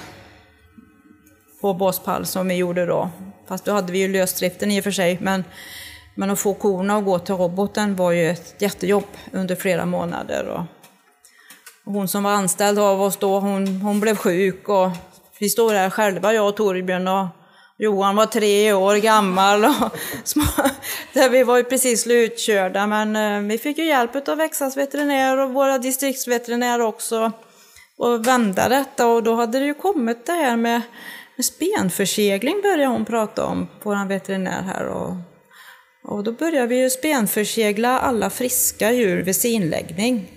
på 1.61 1.75
baspall 1.75 2.27
som 2.27 2.49
vi 2.49 2.55
gjorde 2.55 2.87
då. 2.87 3.11
Fast 3.49 3.65
då 3.65 3.73
hade 3.73 3.93
vi 3.93 3.99
ju 3.99 4.09
lösdriften 4.09 4.71
i 4.71 4.81
och 4.81 4.85
för 4.85 4.91
sig. 4.91 5.19
Men, 5.21 5.45
men 6.15 6.31
att 6.31 6.39
få 6.39 6.55
korna 6.55 6.97
att 6.97 7.05
gå 7.05 7.19
till 7.19 7.35
roboten 7.35 7.97
var 7.97 8.13
ju 8.13 8.31
ett 8.31 8.55
jättejobb 8.59 9.07
under 9.33 9.55
flera 9.55 9.87
månader. 9.87 10.47
Och, 10.49 10.63
och 11.85 11.93
hon 11.93 12.09
som 12.09 12.23
var 12.23 12.31
anställd 12.31 12.79
av 12.79 13.03
oss 13.03 13.17
då, 13.17 13.41
hon, 13.41 13.67
hon 13.67 14.01
blev 14.01 14.17
sjuk 14.17 14.69
och 14.69 14.91
vi 15.41 15.49
står 15.49 15.75
här 15.75 15.91
själva, 15.91 16.33
jag 16.33 16.49
och 16.49 16.57
Torbjörn 16.57 17.09
och 17.09 17.27
Johan 17.79 18.17
var 18.17 18.27
tre 18.27 18.73
år 18.73 18.97
gammal. 18.97 19.65
Och 19.65 19.97
små, 20.25 20.45
där 21.13 21.29
vi 21.29 21.43
var 21.43 21.57
ju 21.57 21.65
precis 21.65 22.03
slutkörda 22.03 22.87
men 22.87 23.17
eh, 23.17 23.49
vi 23.51 23.59
fick 23.59 23.79
ju 23.79 23.85
hjälp 23.85 24.29
av 24.29 24.37
Växas 24.37 24.77
veterinär 24.77 25.39
och 25.39 25.51
våra 25.51 25.79
distriktsveterinärer 25.79 26.81
också 26.81 27.33
och 27.97 28.27
vända 28.27 28.69
detta 28.69 29.07
och 29.07 29.23
då 29.23 29.35
hade 29.35 29.59
det 29.59 29.67
ju 29.67 29.75
kommit 29.75 30.27
det 30.27 30.33
här 30.33 30.57
med, 30.57 30.83
med 31.37 31.45
spenförsegling 31.45 32.61
började 32.63 32.87
hon 32.87 33.05
prata 33.05 33.47
om, 33.47 33.69
vår 33.83 34.09
veterinär 34.09 34.63
här. 34.63 34.87
Och, 34.87 35.17
och 36.05 36.25
då 36.25 36.33
började 36.33 36.67
vi 36.67 36.83
ju 36.83 36.91
spenförsegla 36.91 37.99
alla 37.99 38.31
friska 38.31 38.93
djur 38.93 39.23
vid 39.23 39.37
sinläggning. 39.37 40.31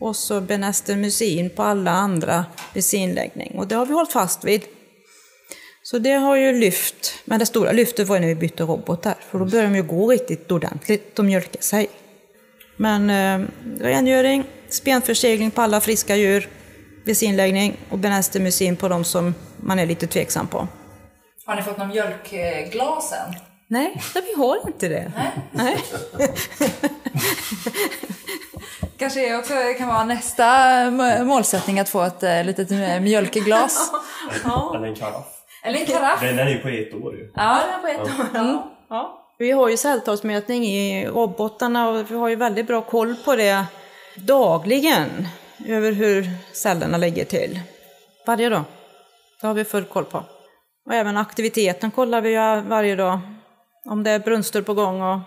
Och 0.00 0.16
så 0.16 0.40
benestermusin 0.40 1.50
på 1.50 1.62
alla 1.62 1.90
andra 1.90 2.44
vid 2.74 2.84
sinläggning. 2.84 3.58
Och 3.58 3.66
det 3.66 3.74
har 3.74 3.86
vi 3.86 3.92
hållit 3.92 4.12
fast 4.12 4.44
vid. 4.44 4.62
Så 5.90 5.98
det 5.98 6.12
har 6.12 6.36
ju 6.36 6.60
lyft, 6.60 7.14
men 7.24 7.38
det 7.38 7.46
stora 7.46 7.72
lyftet 7.72 8.08
var 8.08 8.20
när 8.20 8.26
vi 8.26 8.34
bytte 8.34 8.62
robotar, 8.62 9.14
för 9.30 9.38
då 9.38 9.44
började 9.44 9.68
de 9.68 9.76
ju 9.76 9.82
gå 9.82 10.10
riktigt 10.10 10.50
ordentligt 10.50 11.18
och 11.18 11.24
mjölka 11.24 11.60
sig. 11.60 11.90
Men 12.76 13.10
eh, 13.10 13.46
rengöring, 13.80 14.44
spenförsegling 14.68 15.50
på 15.50 15.62
alla 15.62 15.80
friska 15.80 16.16
djur, 16.16 16.48
besinläggning 17.04 17.76
och 17.88 17.98
benestermusin 17.98 18.76
på 18.76 18.88
de 18.88 19.04
som 19.04 19.34
man 19.56 19.78
är 19.78 19.86
lite 19.86 20.06
tveksam 20.06 20.46
på. 20.46 20.68
Har 21.44 21.56
ni 21.56 21.62
fått 21.62 21.78
någon 21.78 21.88
mjölkglas 21.88 23.12
än? 23.12 23.34
Nej, 23.68 24.02
vi 24.14 24.34
har 24.42 24.66
inte 24.66 24.88
det. 24.88 25.12
Nej. 25.16 25.32
Nej. 25.52 25.78
Kanske 28.98 29.36
också 29.36 29.54
kan 29.78 29.88
vara 29.88 30.04
nästa 30.04 30.90
målsättning 31.24 31.80
att 31.80 31.88
få 31.88 32.02
ett 32.02 32.22
eh, 32.22 32.44
litet 32.44 32.70
mjölkglas. 33.02 33.90
ja. 34.44 34.72
Eller 34.76 34.86
en 34.86 34.94
karaff. 34.94 35.39
Eller 35.62 35.80
en 35.80 35.86
karaff. 35.86 36.20
Den 36.20 36.38
är 36.38 36.48
ju 36.48 36.58
på 36.58 36.68
ett 36.68 36.94
år 36.94 37.16
ju. 37.16 37.32
Ja, 37.34 37.62
den 37.66 37.74
är 37.74 37.96
på 37.96 38.02
ett 38.02 38.18
år. 38.18 38.26
Ja. 38.34 38.40
Mm. 38.40 38.58
Ja. 38.88 39.16
Vi 39.38 39.50
har 39.50 39.68
ju 39.68 39.76
celltalsmätning 39.76 40.64
i 40.64 41.06
robotarna 41.06 41.88
och 41.88 42.10
vi 42.10 42.14
har 42.14 42.28
ju 42.28 42.36
väldigt 42.36 42.66
bra 42.66 42.82
koll 42.82 43.16
på 43.24 43.36
det 43.36 43.64
dagligen. 44.16 45.28
Över 45.66 45.92
hur 45.92 46.28
cellerna 46.52 46.98
ligger 46.98 47.24
till. 47.24 47.60
Varje 48.26 48.48
dag. 48.48 48.62
Det 49.40 49.46
har 49.46 49.54
vi 49.54 49.64
full 49.64 49.84
koll 49.84 50.04
på. 50.04 50.22
Och 50.86 50.94
även 50.94 51.16
aktiviteten 51.16 51.90
kollar 51.90 52.20
vi 52.20 52.34
varje 52.68 52.96
dag. 52.96 53.20
Om 53.84 54.02
det 54.02 54.10
är 54.10 54.18
brunster 54.18 54.62
på 54.62 54.74
gång 54.74 55.02
och, 55.02 55.18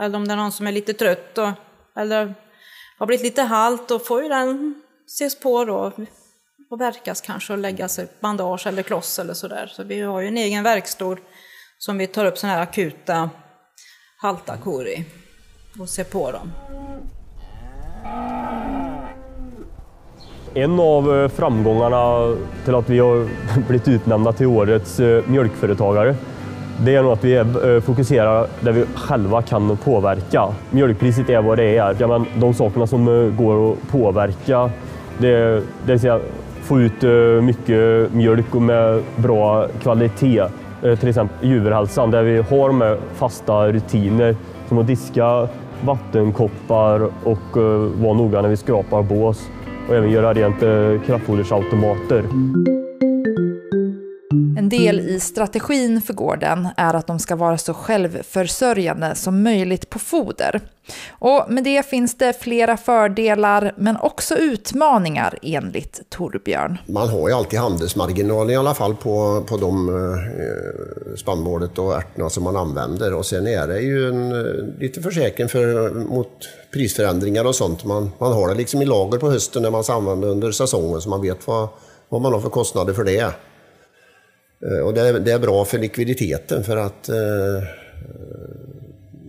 eller 0.00 0.16
om 0.16 0.28
det 0.28 0.34
är 0.34 0.36
någon 0.36 0.52
som 0.52 0.66
är 0.66 0.72
lite 0.72 0.92
trött 0.92 1.38
och, 1.38 1.48
eller 1.96 2.34
har 2.98 3.06
blivit 3.06 3.24
lite 3.24 3.42
halt, 3.42 3.88
då 3.88 3.98
får 3.98 4.22
ju 4.22 4.28
den 4.28 4.82
ses 5.06 5.40
på 5.40 5.64
då 5.64 5.92
och 6.70 6.80
verkas 6.80 7.20
kanske 7.20 7.52
och 7.52 7.58
läggas 7.58 7.98
ett 7.98 8.20
bandage 8.20 8.66
eller 8.66 8.82
kloss 8.82 9.18
eller 9.18 9.34
sådär. 9.34 9.66
Så 9.66 9.84
vi 9.84 10.00
har 10.00 10.20
ju 10.20 10.28
en 10.28 10.36
egen 10.36 10.64
verkstad 10.64 11.16
som 11.78 11.98
vi 11.98 12.06
tar 12.06 12.24
upp 12.24 12.38
sådana 12.38 12.54
här 12.54 12.62
akuta 12.62 13.30
halta 14.16 14.56
kor 14.56 14.86
i 14.86 15.04
och 15.80 15.88
ser 15.88 16.04
på 16.04 16.32
dem. 16.32 16.52
En 20.54 20.80
av 20.80 21.16
eh, 21.16 21.28
framgångarna 21.28 22.36
till 22.64 22.74
att 22.74 22.90
vi 22.90 22.98
har 22.98 23.28
blivit 23.68 23.88
utnämnda 23.88 24.32
till 24.32 24.46
årets 24.46 25.00
eh, 25.00 25.28
mjölkföretagare 25.28 26.16
det 26.84 26.94
är 26.94 27.02
nog 27.02 27.12
att 27.12 27.24
vi 27.24 27.34
eh, 27.34 27.80
fokuserar 27.80 28.46
där 28.60 28.72
vi 28.72 28.84
själva 28.94 29.42
kan 29.42 29.76
påverka. 29.76 30.54
Mjölkpriset 30.70 31.30
är 31.30 31.42
vad 31.42 31.58
det 31.58 31.76
är. 31.76 31.96
Ja, 31.98 32.06
men 32.06 32.26
de 32.40 32.54
sakerna 32.54 32.86
som 32.86 33.34
går 33.36 33.72
att 33.72 33.88
påverka, 33.88 34.70
det, 35.18 35.62
det 35.86 35.92
vill 35.92 36.00
säga 36.00 36.20
få 36.66 36.80
ut 36.80 37.04
eh, 37.04 37.10
mycket 37.42 38.12
mjölk 38.14 38.54
med 38.54 39.02
bra 39.16 39.68
kvalitet. 39.82 40.40
Eh, 40.82 40.98
till 40.98 41.08
exempel 41.08 41.48
djurhälsan 41.48 42.10
där 42.10 42.22
vi 42.22 42.36
har 42.36 42.72
med 42.72 42.98
fasta 43.14 43.72
rutiner. 43.72 44.36
Som 44.68 44.78
att 44.78 44.86
diska 44.86 45.48
vattenkoppar 45.84 47.00
och 47.24 47.56
eh, 47.56 48.02
vara 48.02 48.14
noga 48.14 48.42
när 48.42 48.48
vi 48.48 48.56
skrapar 48.56 49.02
bås. 49.02 49.48
Och 49.88 49.94
även 49.94 50.10
göra 50.10 50.34
rent 50.34 50.60
kraftfodersautomater 51.06 52.24
del 54.68 55.00
i 55.00 55.20
strategin 55.20 56.02
för 56.02 56.14
gården 56.14 56.68
är 56.76 56.94
att 56.94 57.06
de 57.06 57.18
ska 57.18 57.36
vara 57.36 57.58
så 57.58 57.74
självförsörjande 57.74 59.14
som 59.14 59.42
möjligt 59.42 59.90
på 59.90 59.98
foder. 59.98 60.60
Och 61.08 61.44
med 61.48 61.64
det 61.64 61.86
finns 61.86 62.18
det 62.18 62.42
flera 62.42 62.76
fördelar 62.76 63.74
men 63.76 63.96
också 63.96 64.36
utmaningar 64.36 65.38
enligt 65.42 66.10
Torbjörn. 66.10 66.78
Man 66.86 67.08
har 67.08 67.28
ju 67.28 67.34
alltid 67.34 67.58
handelsmarginal 67.58 68.50
i 68.50 68.56
alla 68.56 68.74
fall 68.74 68.94
på, 68.94 69.44
på 69.48 69.56
de 69.56 69.88
eh, 69.88 71.16
spannmålet 71.16 71.78
och 71.78 71.94
ärtorna 71.94 72.30
som 72.30 72.44
man 72.44 72.56
använder 72.56 73.14
och 73.14 73.26
sen 73.26 73.46
är 73.46 73.66
det 73.66 73.80
ju 73.80 74.08
en, 74.08 74.32
eh, 74.32 74.80
lite 74.80 75.02
försäkring 75.02 75.48
för, 75.48 75.90
mot 75.90 76.48
prisförändringar 76.72 77.44
och 77.44 77.54
sånt. 77.54 77.84
Man, 77.84 78.10
man 78.18 78.32
har 78.32 78.48
det 78.48 78.54
liksom 78.54 78.82
i 78.82 78.84
lager 78.84 79.18
på 79.18 79.30
hösten 79.30 79.62
när 79.62 79.70
man 79.70 79.84
ska 79.84 79.92
använda 79.92 80.28
under 80.28 80.50
säsongen 80.50 81.00
så 81.00 81.08
man 81.08 81.22
vet 81.22 81.46
vad, 81.46 81.68
vad 82.08 82.20
man 82.20 82.32
har 82.32 82.40
för 82.40 82.50
kostnader 82.50 82.92
för 82.92 83.04
det. 83.04 83.34
Eh, 84.62 84.78
och 84.78 84.94
det, 84.94 85.18
det 85.18 85.32
är 85.32 85.38
bra 85.38 85.64
för 85.64 85.78
likviditeten 85.78 86.64
för 86.64 86.76
att 86.76 87.08
eh, 87.08 87.16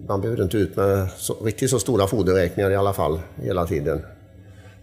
man 0.08 0.22
behöver 0.22 0.44
inte 0.44 0.58
ut 0.58 0.76
med 0.76 1.08
så, 1.18 1.34
riktigt 1.46 1.70
så 1.70 1.80
stora 1.80 2.08
foderräkningar 2.08 2.72
i 2.72 2.76
alla 2.76 2.94
fall 2.94 3.20
hela 3.44 3.68
tiden. 3.68 4.02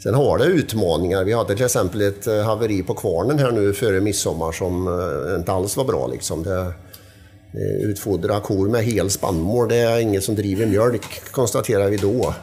Sen 0.05 0.15
har 0.15 0.39
det 0.39 0.45
utmaningar. 0.45 1.25
Vi 1.25 1.33
hade 1.33 1.57
till 1.57 1.65
exempel 1.65 2.01
ett 2.01 2.27
eh, 2.27 2.43
haveri 2.43 2.83
på 2.83 2.95
kvarnen 2.95 3.39
här 3.39 3.53
nu 3.53 3.73
före 3.73 4.01
midsommar 4.01 4.53
som 4.53 4.89
eh, 4.89 5.39
inte 5.39 5.53
alls 5.53 5.77
var 5.77 5.85
bra. 5.85 6.07
Liksom. 6.07 6.43
Det, 6.43 6.61
eh, 6.61 7.89
utfodra 7.91 8.41
kor 8.41 8.69
med 8.69 8.85
hel 8.85 9.11
spannmål, 9.11 9.69
det 9.69 9.77
är 9.77 9.99
inget 9.99 10.25
som 10.25 10.35
driver 10.35 10.67
mjölk, 10.67 11.31
konstaterar 11.31 11.91
vi 11.91 11.97
då. 11.97 12.35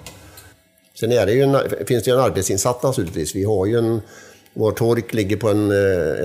Sen 1.00 1.12
är 1.12 1.26
det 1.26 1.32
ju 1.32 1.42
en, 1.42 1.58
finns 1.88 2.04
det 2.04 2.12
ju 2.12 2.18
en 2.18 2.24
arbetsinsats 2.24 2.84
naturligtvis. 2.84 3.36
Vi 3.36 3.44
har 3.44 3.66
ju 3.66 3.78
en, 3.78 4.02
vår 4.54 4.72
tork 4.72 5.14
ligger 5.14 5.38
på 5.38 5.50
en, 5.50 5.72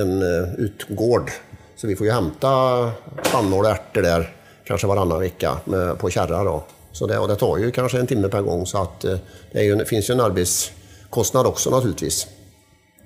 en 0.00 0.22
utgård, 0.58 1.30
så 1.76 1.86
vi 1.86 1.96
får 1.96 2.06
ju 2.06 2.12
hämta 2.12 2.90
spannmål 3.22 3.64
och 3.64 3.70
ärtor 3.70 4.02
där 4.02 4.32
kanske 4.64 4.86
varannan 4.86 5.20
vecka 5.20 5.56
med, 5.64 5.98
på 5.98 6.10
kärra. 6.10 6.44
Då. 6.44 6.64
Så 6.92 7.06
det, 7.06 7.18
och 7.18 7.28
det 7.28 7.36
tar 7.36 7.58
ju 7.58 7.70
kanske 7.70 7.98
en 7.98 8.06
timme 8.06 8.28
per 8.28 8.42
gång 8.42 8.66
så 8.66 8.82
att 8.82 9.04
eh, 9.04 9.16
det, 9.52 9.62
ju, 9.62 9.84
finns 9.84 10.10
ju 10.10 10.14
en 10.14 10.20
arbetskostnad 10.20 11.46
också 11.46 11.70
naturligtvis. 11.70 12.26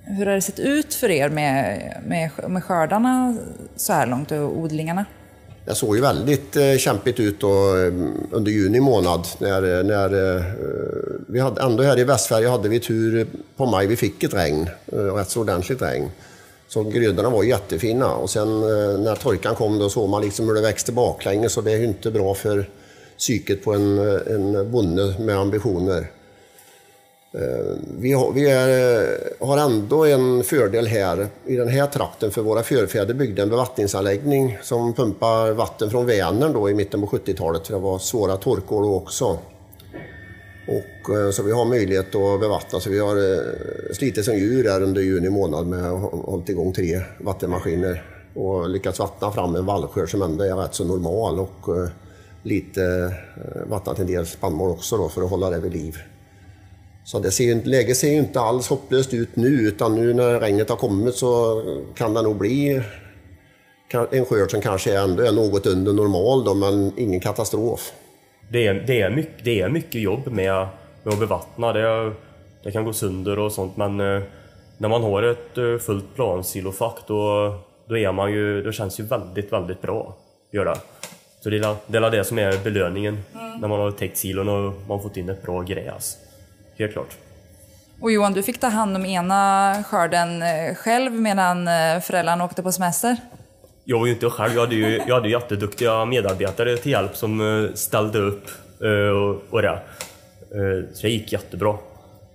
Hur 0.04 0.26
har 0.26 0.34
det 0.34 0.42
sett 0.42 0.58
ut 0.58 0.94
för 0.94 1.10
er 1.10 1.28
med, 1.28 1.92
med, 2.06 2.30
med 2.48 2.64
skördarna 2.64 3.36
så 3.76 3.92
här 3.92 4.06
långt 4.06 4.32
och 4.32 4.58
odlingarna? 4.58 5.04
Det 5.64 5.74
såg 5.74 5.96
ju 5.96 6.02
väldigt 6.02 6.56
eh, 6.56 6.76
kämpigt 6.76 7.20
ut 7.20 7.40
då, 7.40 7.76
eh, 7.76 7.92
under 8.30 8.50
juni 8.50 8.80
månad. 8.80 9.26
När, 9.38 9.82
när, 9.82 10.36
eh, 10.36 10.44
vi 11.28 11.40
hade, 11.40 11.62
ändå 11.62 11.82
här 11.82 11.98
i 11.98 12.04
Västsverige 12.04 12.48
hade 12.48 12.68
vi 12.68 12.80
tur 12.80 13.26
på 13.56 13.66
maj. 13.66 13.86
Vi 13.86 13.96
fick 13.96 14.22
ett 14.22 14.34
regn, 14.34 14.68
eh, 14.92 14.98
rätt 14.98 15.30
så 15.30 15.40
ordentligt 15.40 15.82
regn. 15.82 16.08
Så 16.70 16.82
grödorna 16.82 17.30
var 17.30 17.42
jättefina 17.42 18.14
och 18.14 18.30
sen 18.30 18.48
eh, 18.48 18.98
när 18.98 19.14
torkan 19.14 19.54
kom 19.54 19.78
då 19.78 19.90
såg 19.90 20.08
man 20.08 20.22
liksom 20.22 20.46
hur 20.46 20.54
det 20.54 20.60
växte 20.60 20.92
baklänges 20.92 21.56
och 21.56 21.64
det 21.64 21.72
är 21.72 21.76
ju 21.76 21.84
inte 21.84 22.10
bra 22.10 22.34
för 22.34 22.68
psyket 23.18 23.64
på 23.64 23.72
en, 23.72 23.98
eh, 23.98 24.34
en 24.34 24.70
bonde 24.72 25.14
med 25.18 25.38
ambitioner. 25.38 26.10
Eh, 27.32 27.76
vi, 27.98 28.12
har, 28.12 28.32
vi 28.32 28.50
är, 28.50 29.44
har 29.46 29.58
ändå 29.58 30.04
en 30.04 30.44
fördel 30.44 30.86
här 30.86 31.26
i 31.46 31.56
den 31.56 31.68
här 31.68 31.86
trakten 31.86 32.30
för 32.30 32.42
våra 32.42 32.62
förfäder 32.62 33.14
byggde 33.14 33.42
en 33.42 33.50
bevattningsanläggning 33.50 34.58
som 34.62 34.94
pumpar 34.94 35.52
vatten 35.52 35.90
från 35.90 36.06
Vänern 36.06 36.52
då 36.52 36.70
i 36.70 36.74
mitten 36.74 37.00
på 37.00 37.06
70-talet. 37.06 37.66
för 37.66 37.74
Det 37.74 37.80
var 37.80 37.98
svåra 37.98 38.36
torkår 38.36 38.82
då 38.82 38.94
också. 38.94 39.38
Och, 40.70 41.16
eh, 41.16 41.30
så 41.30 41.42
vi 41.42 41.52
har 41.52 41.64
möjlighet 41.64 42.14
att 42.14 42.40
bevattna. 42.40 42.80
Så 42.80 42.90
vi 42.90 42.98
har 42.98 43.16
eh, 43.16 43.42
slitit 43.92 44.24
som 44.24 44.34
djur 44.34 44.68
här 44.68 44.82
under 44.82 45.02
juni 45.02 45.30
månad 45.30 45.66
med 45.66 45.84
att 45.84 46.12
hållit 46.12 46.48
igång 46.48 46.72
tre 46.72 47.00
vattenmaskiner 47.20 48.02
och 48.34 48.68
lyckats 48.68 48.98
vattna 48.98 49.32
fram 49.32 49.56
en 49.56 49.66
vallskörd 49.66 50.10
som 50.10 50.22
ändå 50.22 50.44
är 50.44 50.54
rätt 50.54 50.74
så 50.74 50.84
normal 50.84 51.38
och 51.38 51.76
eh, 51.76 51.88
lite 52.42 53.14
vattnat 53.66 53.98
en 53.98 54.06
del 54.06 54.26
spannmål 54.26 54.70
också 54.70 54.96
då 54.96 55.08
för 55.08 55.22
att 55.22 55.30
hålla 55.30 55.50
det 55.50 55.58
vid 55.58 55.72
liv. 55.72 55.96
Så 57.04 57.18
det 57.18 57.30
ser, 57.30 57.64
läget 57.64 57.96
ser 57.96 58.10
ju 58.10 58.18
inte 58.18 58.40
alls 58.40 58.68
hopplöst 58.68 59.14
ut 59.14 59.36
nu 59.36 59.48
utan 59.48 59.94
nu 59.94 60.14
när 60.14 60.40
regnet 60.40 60.68
har 60.68 60.76
kommit 60.76 61.14
så 61.14 61.62
kan 61.94 62.14
det 62.14 62.22
nog 62.22 62.36
bli 62.36 62.82
en 64.10 64.24
skörd 64.24 64.50
som 64.50 64.60
kanske 64.60 64.98
ändå 64.98 65.22
är 65.22 65.32
något 65.32 65.66
under 65.66 65.92
normal 65.92 66.44
då, 66.44 66.54
men 66.54 66.92
ingen 66.96 67.20
katastrof 67.20 67.92
det 68.52 68.66
är, 68.66 68.74
det 68.74 69.00
är, 69.00 69.10
mycket, 69.10 69.44
det 69.44 69.60
är 69.60 69.68
mycket 69.68 70.00
jobb 70.00 70.26
med, 70.26 70.66
med 71.02 71.12
att 71.12 71.18
bevattna. 71.18 71.72
Det, 71.72 72.12
det 72.62 72.70
kan 72.70 72.84
gå 72.84 72.92
sönder 72.92 73.38
och 73.38 73.52
sånt 73.52 73.76
men 73.76 74.00
eh, 74.00 74.22
när 74.78 74.88
man 74.88 75.02
har 75.02 75.22
ett 75.22 75.58
eh, 75.58 75.78
fullt 75.78 76.14
plansilofack 76.14 76.98
då, 77.06 77.54
då, 77.88 77.98
är 77.98 78.12
man 78.12 78.32
ju, 78.32 78.62
då 78.62 78.72
känns 78.72 78.96
det 78.96 79.02
ju 79.02 79.08
väldigt, 79.08 79.52
väldigt 79.52 79.82
bra. 79.82 80.16
Gör 80.52 80.64
det. 80.64 80.76
Så 81.40 81.50
det 81.50 81.56
är, 81.56 81.76
det 81.86 81.98
är 81.98 82.10
det 82.10 82.24
som 82.24 82.38
är 82.38 82.64
belöningen 82.64 83.18
mm. 83.34 83.60
när 83.60 83.68
man 83.68 83.80
har 83.80 83.90
täckt 83.90 84.16
silon 84.16 84.48
och 84.48 84.74
man 84.88 85.02
fått 85.02 85.16
in 85.16 85.28
ett 85.28 85.42
bra 85.42 85.62
gräs. 85.62 86.16
Helt 86.78 86.92
klart. 86.92 87.16
Och 88.00 88.12
Johan, 88.12 88.32
du 88.32 88.42
fick 88.42 88.60
ta 88.60 88.68
hand 88.68 88.96
om 88.96 89.06
ena 89.06 89.74
skörden 89.86 90.42
eh, 90.42 90.74
själv 90.74 91.12
medan 91.12 91.66
föräldrarna 92.02 92.44
åkte 92.44 92.62
på 92.62 92.72
semester? 92.72 93.16
Jag 93.84 93.98
var 93.98 94.06
ju 94.06 94.12
inte 94.12 94.30
själv, 94.30 94.54
jag 94.54 94.60
hade 94.60 94.74
ju 94.74 95.00
jag 95.08 95.14
hade 95.14 95.28
jätteduktiga 95.28 96.04
medarbetare 96.04 96.76
till 96.76 96.92
hjälp 96.92 97.16
som 97.16 97.40
eh, 97.40 97.74
ställde 97.74 98.18
upp 98.18 98.44
eh, 98.82 99.16
och, 99.16 99.42
och 99.50 99.62
det. 99.62 99.68
Eh, 99.68 100.84
så 100.92 101.02
det 101.02 101.08
gick 101.08 101.32
jättebra. 101.32 101.76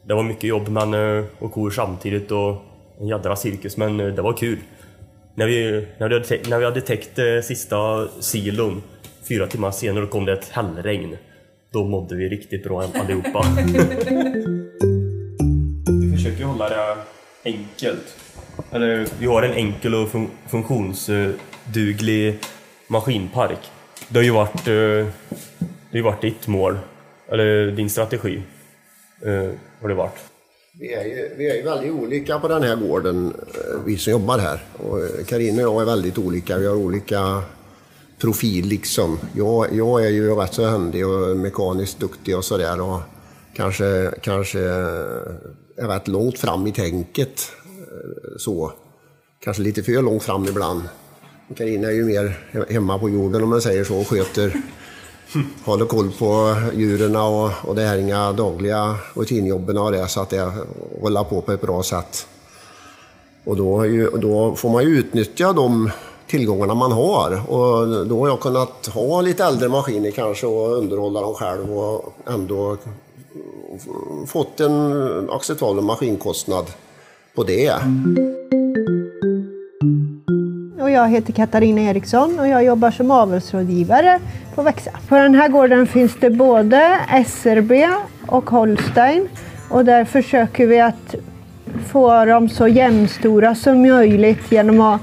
Det 0.03 0.13
var 0.13 0.23
mycket 0.23 0.43
jobb 0.43 0.67
men, 0.67 0.93
och 1.39 1.51
kor 1.51 1.71
samtidigt 1.71 2.31
och 2.31 2.55
en 2.99 3.07
jädra 3.07 3.35
cirkus, 3.35 3.77
men 3.77 3.97
det 3.97 4.21
var 4.21 4.33
kul. 4.33 4.57
När 5.35 5.45
vi, 5.45 5.87
när 5.97 6.09
vi, 6.09 6.15
hade, 6.15 6.49
när 6.49 6.59
vi 6.59 6.65
hade 6.65 6.81
täckt 6.81 7.19
sista 7.43 8.07
silon, 8.19 8.83
fyra 9.29 9.47
timmar 9.47 9.71
senare, 9.71 10.05
kom 10.05 10.25
det 10.25 10.33
ett 10.33 10.49
hällregn. 10.49 11.17
Då 11.73 11.83
mådde 11.83 12.15
vi 12.15 12.29
riktigt 12.29 12.63
bra 12.63 12.83
allihopa. 12.83 13.45
vi 15.87 16.17
försöker 16.17 16.43
hålla 16.43 16.69
det 16.69 16.95
enkelt. 17.45 18.15
Eller 18.71 19.07
vi 19.19 19.25
har 19.25 19.43
en 19.43 19.53
enkel 19.53 19.95
och 19.95 20.09
fun 20.09 20.29
funktionsduglig 20.47 22.39
maskinpark. 22.87 23.59
Det 24.09 24.19
har 24.19 24.23
ju 24.23 24.31
varit, 24.31 24.67
eh, 24.67 25.07
det 25.91 25.99
har 25.99 26.01
varit 26.01 26.21
ditt 26.21 26.47
mål, 26.47 26.77
eller 27.29 27.71
din 27.71 27.89
strategi. 27.89 28.41
Eh, 29.21 29.49
har 29.81 29.89
det 29.89 29.95
varit. 29.95 30.19
Vi 30.79 30.93
är, 30.93 31.03
ju, 31.03 31.35
vi 31.37 31.49
är 31.49 31.55
ju 31.55 31.61
väldigt 31.61 31.91
olika 31.91 32.39
på 32.39 32.47
den 32.47 32.63
här 32.63 32.75
gården, 32.75 33.33
eh, 33.47 33.79
vi 33.85 33.97
som 33.97 34.11
jobbar 34.11 34.39
här. 34.39 34.59
Karin 35.27 35.55
och 35.55 35.61
jag 35.61 35.81
är 35.81 35.85
väldigt 35.85 36.17
olika. 36.17 36.57
Vi 36.57 36.67
har 36.67 36.75
olika 36.75 37.41
profil 38.19 38.65
liksom. 38.65 39.19
Jag, 39.35 39.67
jag 39.73 40.05
är 40.05 40.09
ju 40.09 40.35
rätt 40.35 40.53
så 40.53 40.65
händig 40.65 41.07
och 41.07 41.37
mekaniskt 41.37 41.99
duktig 41.99 42.37
och 42.37 42.45
sådär. 42.45 42.99
kanske, 43.55 44.11
kanske 44.21 44.59
är 45.77 45.87
rätt 45.87 46.07
långt 46.07 46.39
fram 46.39 46.67
i 46.67 46.71
tänket 46.71 47.51
så. 48.37 48.71
Kanske 49.39 49.63
lite 49.63 49.83
för 49.83 50.01
långt 50.01 50.23
fram 50.23 50.45
ibland. 50.45 50.81
Carina 51.57 51.87
är 51.87 51.91
ju 51.91 52.05
mer 52.05 52.39
hemma 52.69 52.99
på 52.99 53.09
jorden 53.09 53.43
om 53.43 53.49
man 53.49 53.61
säger 53.61 53.83
så 53.83 53.97
och 53.97 54.07
sköter, 54.07 54.61
håller 55.65 55.85
koll 55.85 56.11
på 56.11 56.55
djuren 56.73 57.15
och, 57.15 57.51
och 57.63 57.75
det 57.75 57.83
är 57.83 57.97
inga 57.97 58.31
dagliga 58.31 58.95
rutinjobben 59.13 59.77
och 59.77 59.91
det 59.91 60.07
så 60.07 60.21
att 60.21 60.29
det 60.29 60.51
rullar 61.03 61.23
på 61.23 61.41
på 61.41 61.51
ett 61.51 61.61
bra 61.61 61.83
sätt. 61.83 62.27
Och 63.43 63.57
då, 63.57 63.85
ju, 63.85 64.09
då 64.09 64.55
får 64.55 64.69
man 64.69 64.83
ju 64.83 64.89
utnyttja 64.89 65.53
de 65.53 65.91
tillgångarna 66.27 66.73
man 66.73 66.91
har. 66.91 67.51
Och 67.51 68.05
då 68.07 68.19
har 68.19 68.27
jag 68.27 68.39
kunnat 68.39 68.85
ha 68.85 69.21
lite 69.21 69.43
äldre 69.43 69.69
maskiner 69.69 70.11
kanske 70.11 70.47
och 70.47 70.77
underhålla 70.77 71.21
dem 71.21 71.33
själv 71.33 71.77
och 71.77 72.15
ändå 72.27 72.77
fått 74.27 74.59
en 74.59 75.29
acceptabel 75.29 75.83
maskinkostnad 75.83 76.65
på 77.35 77.43
det. 77.43 77.73
Och 80.81 80.91
jag 80.91 81.09
heter 81.09 81.33
Katarina 81.33 81.81
Eriksson 81.81 82.39
och 82.39 82.47
jag 82.47 82.63
jobbar 82.63 82.91
som 82.91 83.11
avelsrådgivare 83.11 84.19
på 84.55 84.61
Växa. 84.61 84.91
På 85.07 85.15
den 85.15 85.35
här 85.35 85.49
gården 85.49 85.87
finns 85.87 86.15
det 86.19 86.29
både 86.29 86.99
SRB 87.27 87.89
och 88.27 88.49
Holstein 88.49 89.27
och 89.69 89.85
där 89.85 90.05
försöker 90.05 90.67
vi 90.67 90.79
att 90.79 91.15
få 91.87 92.25
dem 92.25 92.49
så 92.49 92.67
jämnstora 92.67 93.55
som 93.55 93.81
möjligt 93.81 94.51
genom 94.51 94.81
att 94.81 95.01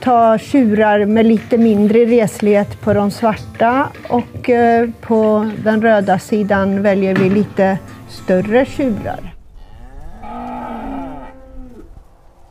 ta 0.00 0.38
tjurar 0.38 1.04
med 1.04 1.26
lite 1.26 1.58
mindre 1.58 2.04
reslighet 2.04 2.80
på 2.80 2.92
de 2.92 3.10
svarta 3.10 3.88
och 4.08 4.50
eh, 4.50 4.90
på 5.00 5.50
den 5.64 5.82
röda 5.82 6.18
sidan 6.18 6.82
väljer 6.82 7.14
vi 7.14 7.30
lite 7.30 7.78
större 8.08 8.66
tjurar. 8.66 9.33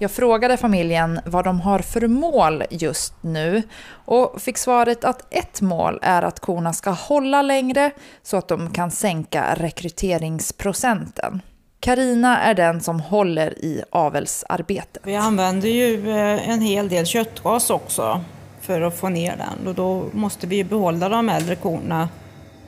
Jag 0.04 0.12
frågade 0.12 0.58
familjen 0.58 1.20
vad 1.26 1.46
de 1.46 1.62
har 1.62 1.80
för 1.80 2.08
mål 2.08 2.64
just 2.70 3.14
nu 3.22 3.64
och 4.06 4.42
fick 4.42 4.58
svaret 4.58 5.04
att 5.04 5.34
ett 5.34 5.62
mål 5.62 6.00
är 6.02 6.22
att 6.22 6.40
korna 6.40 6.74
ska 6.74 6.90
hålla 6.90 7.42
längre 7.42 7.92
så 8.24 8.38
att 8.38 8.48
de 8.48 8.74
kan 8.74 8.92
sänka 8.92 9.56
rekryteringsprocenten. 9.56 11.42
Karina 11.80 12.40
är 12.40 12.54
den 12.54 12.82
som 12.82 13.00
håller 13.00 13.60
i 13.60 13.84
avelsarbetet. 13.90 15.04
Vi 15.06 15.16
använder 15.16 15.70
ju 15.70 16.10
eh, 16.10 16.50
en 16.50 16.62
hel 16.62 16.90
del 16.90 17.06
köttgas 17.06 17.70
också 17.70 18.22
för 18.62 18.82
att 18.82 18.98
få 18.98 19.10
ner 19.10 19.36
den 19.38 19.68
och 19.68 19.76
då 19.76 20.06
måste 20.12 20.48
vi 20.48 20.64
behålla 20.64 21.10
de 21.10 21.30
äldre 21.30 21.56
korna 21.56 22.10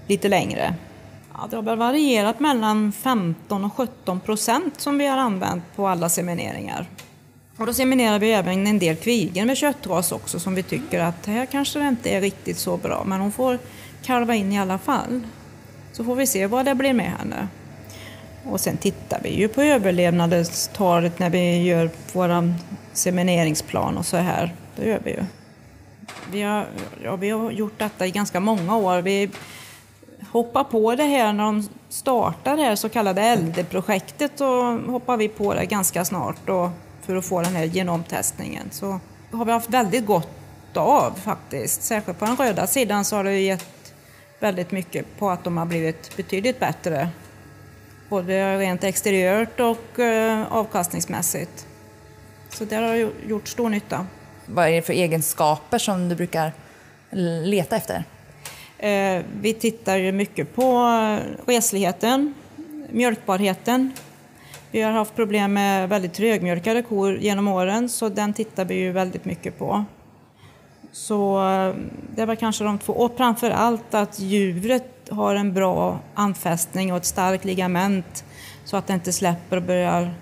lite 0.07 0.29
längre. 0.29 0.75
Ja, 1.33 1.47
det 1.49 1.55
har 1.55 1.63
väl 1.63 1.77
varierat 1.77 2.39
mellan 2.39 2.91
15 2.91 3.65
och 3.65 3.73
17 3.73 4.19
procent 4.19 4.81
som 4.81 4.97
vi 4.97 5.07
har 5.07 5.17
använt 5.17 5.63
på 5.75 5.87
alla 5.87 6.09
semineringar. 6.09 6.87
Och 7.57 7.65
då 7.65 7.73
seminerar 7.73 8.19
vi 8.19 8.31
även 8.31 8.67
en 8.67 8.79
del 8.79 8.95
kvigor 8.95 9.45
med 9.45 9.57
köttras 9.57 10.11
också 10.11 10.39
som 10.39 10.55
vi 10.55 10.63
tycker 10.63 10.99
att 10.99 11.25
här 11.25 11.45
kanske 11.45 11.79
det 11.79 11.87
inte 11.87 12.09
är 12.09 12.21
riktigt 12.21 12.57
så 12.57 12.77
bra 12.77 13.03
men 13.05 13.19
hon 13.19 13.31
får 13.31 13.59
kalva 14.03 14.35
in 14.35 14.51
i 14.51 14.59
alla 14.59 14.77
fall. 14.77 15.21
Så 15.91 16.03
får 16.03 16.15
vi 16.15 16.27
se 16.27 16.47
vad 16.47 16.65
det 16.65 16.75
blir 16.75 16.93
med 16.93 17.11
henne. 17.11 17.47
Och 18.43 18.59
sen 18.59 18.77
tittar 18.77 19.19
vi 19.23 19.29
ju 19.29 19.47
på 19.47 19.61
överlevnadstalet 19.61 21.19
när 21.19 21.29
vi 21.29 21.63
gör 21.63 21.89
vår 22.13 22.53
semineringsplan 22.93 23.97
och 23.97 24.05
så 24.05 24.17
här. 24.17 24.55
Det 24.75 24.87
gör 24.89 24.99
vi 25.03 25.11
ju. 25.11 25.23
Vi 26.31 26.41
har, 26.41 26.67
ja, 27.03 27.15
vi 27.15 27.29
har 27.29 27.51
gjort 27.51 27.79
detta 27.79 28.07
i 28.07 28.11
ganska 28.11 28.39
många 28.39 28.77
år. 28.77 29.01
Vi 29.01 29.29
hoppar 30.31 30.63
på 30.63 30.95
det 30.95 31.03
här 31.03 31.33
när 31.33 31.43
de 31.43 31.69
startar 31.89 32.57
det 32.57 32.63
här 32.63 32.75
så 32.75 32.89
kallade 32.89 33.21
äldreprojektet 33.21 34.41
och 34.41 34.91
hoppar 34.91 35.17
vi 35.17 35.27
på 35.27 35.53
det 35.53 35.65
ganska 35.65 36.05
snart 36.05 36.49
Och 36.49 36.69
för 37.05 37.15
att 37.15 37.25
få 37.25 37.41
den 37.41 37.55
här 37.55 37.63
genomtestningen. 37.63 38.69
Så 38.71 38.99
har 39.31 39.45
vi 39.45 39.51
haft 39.51 39.69
väldigt 39.69 40.05
gott 40.05 40.77
av 40.77 41.19
faktiskt. 41.23 41.83
Särskilt 41.83 42.19
på 42.19 42.25
den 42.25 42.35
röda 42.35 42.67
sidan 42.67 43.05
så 43.05 43.15
har 43.15 43.23
det 43.23 43.39
gett 43.39 43.93
väldigt 44.39 44.71
mycket 44.71 45.05
på 45.19 45.29
att 45.29 45.43
de 45.43 45.57
har 45.57 45.65
blivit 45.65 46.17
betydligt 46.17 46.59
bättre. 46.59 47.09
Både 48.09 48.59
rent 48.59 48.83
exteriört 48.83 49.59
och 49.59 49.99
eh, 49.99 50.53
avkastningsmässigt. 50.53 51.67
Så 52.49 52.65
det 52.65 52.75
har 52.75 53.11
gjort 53.27 53.47
stor 53.47 53.69
nytta. 53.69 54.07
Vad 54.45 54.67
är 54.67 54.71
det 54.71 54.81
för 54.81 54.93
egenskaper 54.93 55.77
som 55.77 56.09
du 56.09 56.15
brukar 56.15 56.51
leta 57.43 57.75
efter? 57.75 58.03
Eh, 58.77 59.23
vi 59.41 59.53
tittar 59.53 59.97
ju 59.97 60.11
mycket 60.11 60.55
på 60.55 60.87
resligheten, 61.47 62.33
mjölkbarheten. 62.89 63.91
Vi 64.71 64.81
har 64.81 64.91
haft 64.91 65.15
problem 65.15 65.53
med 65.53 65.89
väldigt 65.89 66.13
trögmjölkade 66.13 66.81
kor 66.81 67.17
genom 67.17 67.47
åren 67.47 67.89
så 67.89 68.09
den 68.09 68.33
tittar 68.33 68.65
vi 68.65 68.75
ju 68.75 68.91
väldigt 68.91 69.25
mycket 69.25 69.59
på. 69.59 69.85
Så 70.91 71.49
eh, 71.49 71.75
det 72.15 72.25
var 72.25 72.35
kanske 72.35 72.63
de 72.63 72.79
två. 72.79 72.93
Och 72.93 73.17
framför 73.17 73.51
allt 73.51 73.93
att 73.93 74.19
djuret 74.19 75.09
har 75.09 75.35
en 75.35 75.53
bra 75.53 75.99
anfästning 76.13 76.91
och 76.91 76.97
ett 76.97 77.05
starkt 77.05 77.45
ligament 77.45 78.25
så 78.65 78.77
att 78.77 78.87
det 78.87 78.93
inte 78.93 79.13
släpper 79.13 79.57
och 79.57 79.63
börjar 79.63 80.13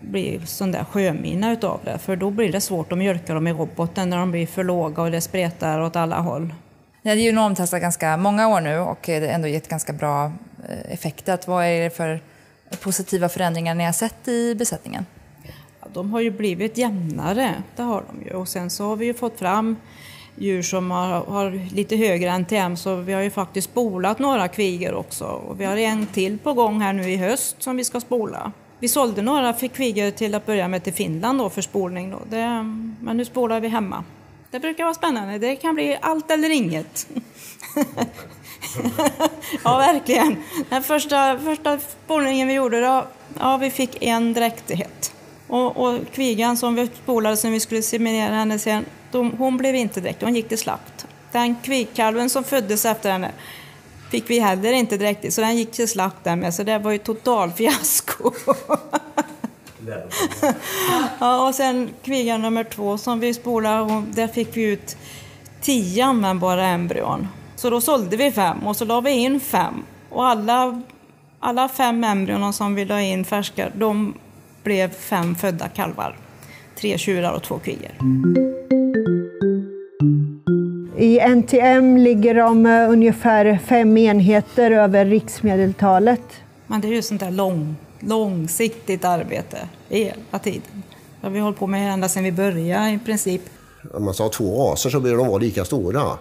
bli 0.00 0.40
sån 0.46 0.72
där 0.72 0.84
sjömina 0.84 1.52
utav 1.52 1.80
det. 1.84 1.98
För 1.98 2.16
då 2.16 2.30
blir 2.30 2.52
det 2.52 2.60
svårt 2.60 2.92
att 2.92 2.98
mjölka 2.98 3.34
dem 3.34 3.46
i 3.46 3.52
roboten 3.52 4.10
när 4.10 4.18
de 4.18 4.30
blir 4.30 4.46
för 4.46 4.64
låga 4.64 5.02
och 5.02 5.10
det 5.10 5.20
spretar 5.20 5.80
åt 5.80 5.96
alla 5.96 6.20
håll. 6.20 6.54
Ni 7.02 7.10
hade 7.10 7.22
ju 7.22 7.32
normtestat 7.32 7.80
ganska 7.80 8.16
många 8.16 8.48
år 8.48 8.60
nu 8.60 8.78
och 8.78 9.00
det 9.04 9.28
ändå 9.28 9.48
gett 9.48 9.68
ganska 9.68 9.92
bra 9.92 10.24
eh, 10.68 10.92
effekter. 10.92 11.38
Vad 11.46 11.64
är 11.64 11.80
det 11.80 11.90
för 11.90 12.20
positiva 12.80 13.28
förändringar 13.28 13.74
ni 13.74 13.84
har 13.84 13.92
sett 13.92 14.28
i 14.28 14.54
besättningen? 14.54 15.06
Ja, 15.80 15.86
de 15.92 16.12
har 16.12 16.20
ju 16.20 16.30
blivit 16.30 16.78
jämnare, 16.78 17.62
det 17.76 17.82
har 17.82 18.04
de 18.12 18.24
ju. 18.26 18.34
Och 18.34 18.48
sen 18.48 18.70
så 18.70 18.84
har 18.84 18.96
vi 18.96 19.06
ju 19.06 19.14
fått 19.14 19.38
fram 19.38 19.76
djur 20.36 20.62
som 20.62 20.90
har, 20.90 21.24
har, 21.24 21.74
lite 21.74 21.96
högre 21.96 22.38
NTM 22.38 22.76
så 22.76 22.96
vi 22.96 23.12
har 23.12 23.22
ju 23.22 23.30
faktiskt 23.30 23.70
spolat 23.70 24.18
några 24.18 24.48
kvigor 24.48 24.94
också. 24.94 25.24
Och 25.24 25.60
vi 25.60 25.64
har 25.64 25.76
en 25.76 26.06
till 26.06 26.38
på 26.38 26.52
gång 26.52 26.80
här 26.80 26.92
nu 26.92 27.10
i 27.10 27.16
höst 27.16 27.62
som 27.62 27.76
vi 27.76 27.84
ska 27.84 28.00
spola. 28.00 28.52
Vi 28.78 28.88
sålde 28.88 29.22
några 29.22 29.52
kvigor 29.52 30.10
till 30.10 30.34
att 30.34 30.46
börja 30.46 30.68
med 30.68 30.84
till 30.84 30.92
Finland 30.92 31.38
då 31.38 31.50
för 31.50 31.62
spolning 31.62 32.10
då. 32.10 32.18
Det, 32.30 32.46
men 33.00 33.16
nu 33.16 33.24
spolar 33.24 33.60
vi 33.60 33.68
hemma. 33.68 34.04
Det 34.50 34.60
brukar 34.60 34.84
vara 34.84 34.94
spännande. 34.94 35.38
Det 35.38 35.56
kan 35.56 35.74
bli 35.74 35.98
allt 36.00 36.30
eller 36.30 36.50
inget. 36.50 37.06
ja, 39.64 39.78
verkligen. 39.78 40.36
Den 40.68 40.82
första, 40.82 41.38
första 41.38 41.78
spolningen 41.78 42.48
vi 42.48 42.54
gjorde, 42.54 42.80
då, 42.80 43.06
ja, 43.38 43.56
vi 43.56 43.70
fick 43.70 44.02
en 44.02 44.32
dräktighet. 44.32 45.14
Och, 45.48 45.76
och 45.76 45.98
kvigan 46.12 46.56
som 46.56 46.74
vi 46.74 46.90
spolade 47.02 47.36
som 47.36 47.52
vi 47.52 47.60
skulle 47.60 47.82
seminera 47.82 48.34
henne 48.34 48.58
sen, 48.58 48.84
de, 49.10 49.30
hon 49.38 49.56
blev 49.56 49.74
inte 49.74 50.00
dräktig, 50.00 50.26
hon 50.26 50.34
gick 50.34 50.48
till 50.48 50.58
slakt. 50.58 51.06
Den 51.32 51.56
kvigkalven 51.62 52.30
som 52.30 52.44
föddes 52.44 52.84
efter 52.84 53.12
henne 53.12 53.32
fick 54.10 54.30
vi 54.30 54.38
heller 54.38 54.72
inte 54.72 54.96
dräktig, 54.96 55.32
så 55.32 55.40
den 55.40 55.56
gick 55.56 55.72
till 55.72 55.88
slakt 55.88 56.24
där 56.24 56.36
med, 56.36 56.54
så 56.54 56.62
det 56.62 56.78
var 56.78 56.90
ju 56.90 56.98
total 56.98 57.52
fiasko. 57.52 58.32
ja, 61.18 61.48
och 61.48 61.54
sen 61.54 61.90
kvigan 62.02 62.42
nummer 62.42 62.64
två 62.64 62.98
som 62.98 63.20
vi 63.20 63.34
spolade, 63.34 64.02
där 64.10 64.28
fick 64.28 64.56
vi 64.56 64.62
ut 64.62 64.96
tio 65.60 66.04
användbara 66.04 66.66
embryon. 66.66 67.28
Så 67.62 67.70
då 67.70 67.80
sålde 67.80 68.16
vi 68.16 68.32
fem 68.32 68.66
och 68.66 68.76
så 68.76 68.84
la 68.84 69.00
vi 69.00 69.10
in 69.10 69.40
fem. 69.40 69.74
Och 70.10 70.26
alla, 70.26 70.82
alla 71.40 71.68
fem 71.68 72.04
embryon 72.04 72.52
som 72.52 72.74
vi 72.74 72.84
la 72.84 73.00
in 73.00 73.24
färska, 73.24 73.70
de 73.78 74.14
blev 74.62 74.90
fem 74.90 75.34
födda 75.34 75.68
kalvar. 75.68 76.16
Tre 76.80 76.98
tjurar 76.98 77.32
och 77.32 77.42
två 77.42 77.58
kvigor. 77.58 77.90
I 80.96 81.18
NTM 81.18 81.96
ligger 81.96 82.34
de 82.34 82.66
ungefär 82.66 83.58
fem 83.64 83.96
enheter 83.96 84.70
över 84.70 85.04
riksmedeltalet. 85.04 86.22
Men 86.66 86.80
det 86.80 86.88
är 86.88 86.92
ju 86.92 87.02
sånt 87.02 87.20
där 87.20 87.30
lång, 87.30 87.76
långsiktigt 88.00 89.04
arbete 89.04 89.68
hela 89.88 90.38
tiden. 90.42 90.82
Det 91.20 91.26
har 91.26 91.30
vi 91.30 91.40
hållit 91.40 91.58
på 91.58 91.66
med 91.66 91.92
ända 91.92 92.08
sedan 92.08 92.24
vi 92.24 92.32
började 92.32 92.90
i 92.90 92.98
princip. 92.98 93.42
Om 93.94 94.04
man 94.04 94.14
sa 94.14 94.28
två 94.28 94.70
raser 94.70 94.90
så 94.90 95.00
bör 95.00 95.16
de 95.16 95.28
vara 95.28 95.38
lika 95.38 95.64
stora. 95.64 96.18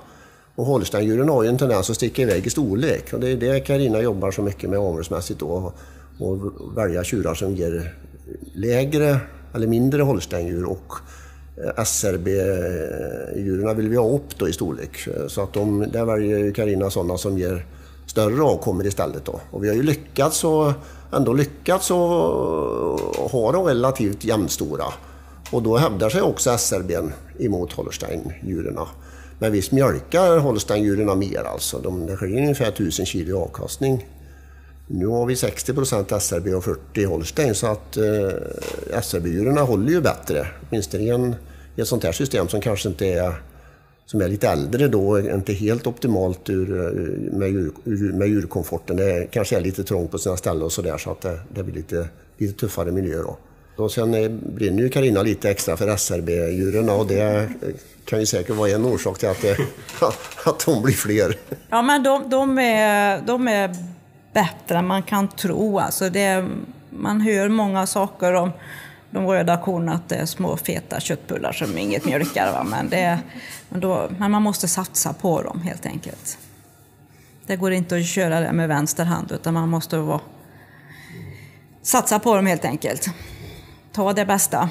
Och 0.62 0.67
holsteindjuren 0.67 1.30
har 1.30 1.43
ju 1.43 1.50
en 1.50 1.58
tendens 1.58 1.89
att 1.89 1.95
sticka 1.95 2.21
iväg 2.21 2.47
i 2.47 2.50
storlek 2.50 3.13
och 3.13 3.19
det 3.19 3.30
är 3.30 3.38
det 3.38 3.60
Karina 3.60 4.02
jobbar 4.02 4.32
så 4.32 4.41
mycket 4.41 4.69
med 4.69 4.80
avelsmässigt 4.80 5.39
då. 5.39 5.74
Och 6.19 6.38
välja 6.78 7.04
tjurar 7.04 7.34
som 7.34 7.56
ger 7.56 7.95
lägre 8.54 9.17
eller 9.56 9.67
mindre 9.67 10.02
holsteindjur 10.02 10.65
och 10.65 10.93
eh, 11.58 11.84
SRB-djuren 11.84 13.78
vill 13.78 13.89
vi 13.89 13.95
ha 13.95 14.10
upp 14.10 14.38
då 14.38 14.50
i 14.50 14.54
storlek. 14.54 15.08
Så 15.28 15.43
att 15.43 15.54
de, 15.54 15.86
där 15.91 16.06
väljer 16.06 16.52
Karina 16.52 16.89
sådana 16.89 17.17
som 17.17 17.38
ger 17.38 17.65
större 18.06 18.41
avkommor 18.41 18.86
istället. 18.86 19.26
Då. 19.26 19.39
Och 19.52 19.63
vi 19.63 19.67
har 19.67 19.76
ju 19.76 19.84
lyckats 19.84 20.43
och, 20.43 20.71
ändå 21.12 21.34
lyckats 21.34 21.91
att 21.91 21.97
eh, 21.97 23.30
ha 23.32 23.52
dem 23.52 23.65
relativt 23.65 24.24
jämnstora. 24.24 24.86
Och 25.52 25.63
då 25.63 25.78
hävdar 25.78 26.10
sig 26.10 26.21
också 26.21 26.58
SRB 26.58 26.97
emot 27.39 27.74
holsteindjuren. 27.74 28.78
Men 29.41 29.51
visst 29.51 29.71
mjölkar 29.71 30.38
Holsteindjuren 30.38 31.19
mer 31.19 31.43
alltså. 31.43 31.80
De, 31.80 32.06
det 32.06 32.17
skiljer 32.17 32.41
ungefär 32.41 32.67
1000 32.67 33.06
kilo 33.06 33.30
i 33.30 33.34
avkastning. 33.34 34.08
Nu 34.88 35.08
har 35.08 35.25
vi 35.25 35.36
60 35.36 35.73
procent 35.73 36.12
SRB 36.21 36.54
och 36.54 36.63
40 36.63 37.06
Holstein 37.06 37.56
så 37.56 37.67
att 37.67 37.97
eh, 37.97 39.01
SRB-djuren 39.01 39.58
håller 39.58 39.91
ju 39.91 40.01
bättre. 40.01 40.47
Åtminstone 40.69 41.04
i, 41.04 41.10
en, 41.10 41.36
i 41.75 41.82
ett 41.82 41.88
sånt 41.88 42.04
här 42.04 42.12
system 42.12 42.47
som 42.47 42.62
kanske 42.62 42.89
inte 42.89 43.08
är 43.08 43.34
som 44.06 44.21
är 44.21 44.27
lite 44.27 44.47
äldre 44.47 44.88
då, 44.88 45.19
inte 45.19 45.54
helt 45.54 45.88
optimalt 45.88 46.49
ur, 46.49 46.71
eh, 46.71 47.38
med, 47.38 47.49
djur, 47.49 48.13
med 48.13 48.27
djurkomforten. 48.27 48.97
Det 48.97 49.27
kanske 49.32 49.58
är 49.58 49.62
lite 49.62 49.84
trångt 49.84 50.12
på 50.12 50.17
sina 50.17 50.38
ställen 50.38 50.63
och 50.63 50.71
sådär 50.71 50.97
så 50.97 51.12
att 51.12 51.21
det, 51.21 51.39
det 51.56 51.63
blir 51.63 51.75
lite, 51.75 52.10
lite 52.38 52.54
tuffare 52.60 52.91
miljö 52.91 53.17
då. 53.17 53.38
Och 53.75 53.91
sen 53.91 54.13
eh, 54.13 54.29
brinner 54.29 54.84
ju 54.84 54.89
Karina 54.89 55.21
lite 55.21 55.49
extra 55.49 55.77
för 55.77 55.88
SRB-djuren 55.97 56.89
och 56.89 57.07
det 57.07 57.49
kan 58.05 58.19
ju 58.19 58.25
säkert 58.25 58.55
vara 58.55 58.69
en 58.69 58.86
orsak 58.86 59.19
till 59.19 59.29
att, 59.29 59.41
det, 59.41 59.57
att 60.45 60.65
de 60.65 60.81
blir 60.81 60.93
fler. 60.93 61.38
Ja, 61.69 61.81
men 61.81 62.03
de, 62.03 62.29
de, 62.29 62.60
är, 62.60 63.21
de 63.21 63.47
är 63.47 63.75
bättre 64.34 64.77
än 64.77 64.88
man 64.88 65.03
kan 65.03 65.27
tro. 65.27 65.79
Alltså 65.79 66.10
det, 66.10 66.47
man 66.89 67.21
hör 67.21 67.49
många 67.49 67.88
saker 67.88 68.34
om 68.34 68.51
de 69.12 69.27
röda 69.27 69.57
korna 69.57 69.93
att 69.93 70.10
det 70.10 70.15
är 70.15 70.25
små 70.25 70.57
feta 70.57 70.99
köttbullar 70.99 71.51
som 71.51 71.77
inget 71.77 72.05
mjölkar. 72.05 72.51
Va? 72.51 72.63
Men, 72.63 72.89
det, 72.89 73.19
men, 73.69 73.81
då, 73.81 74.10
men 74.17 74.31
man 74.31 74.41
måste 74.41 74.67
satsa 74.67 75.13
på 75.13 75.41
dem 75.41 75.62
helt 75.62 75.86
enkelt. 75.86 76.38
Det 77.45 77.55
går 77.55 77.71
inte 77.71 77.95
att 77.95 78.05
köra 78.05 78.39
det 78.39 78.51
med 78.51 78.67
vänster 78.67 79.05
hand 79.05 79.31
utan 79.31 79.53
man 79.53 79.69
måste 79.69 79.97
vara, 79.97 80.19
satsa 81.81 82.19
på 82.19 82.36
dem 82.36 82.45
helt 82.45 82.65
enkelt. 82.65 83.10
Ta 83.93 84.13
det 84.13 84.25
bästa. 84.25 84.69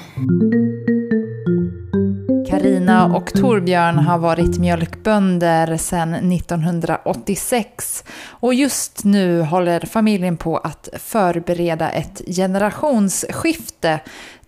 Karina 2.49 3.15
och 3.15 3.33
Torbjörn 3.33 3.97
har 3.97 4.17
varit 4.17 4.59
mjölkbönder 4.59 5.77
sedan 5.77 6.31
1986 6.31 8.03
och 8.27 8.53
just 8.53 9.03
nu 9.03 9.41
håller 9.41 9.79
familjen 9.79 10.37
på 10.37 10.57
att 10.57 10.89
förbereda 10.93 11.89
ett 11.89 12.21
generationsskifte 12.27 13.99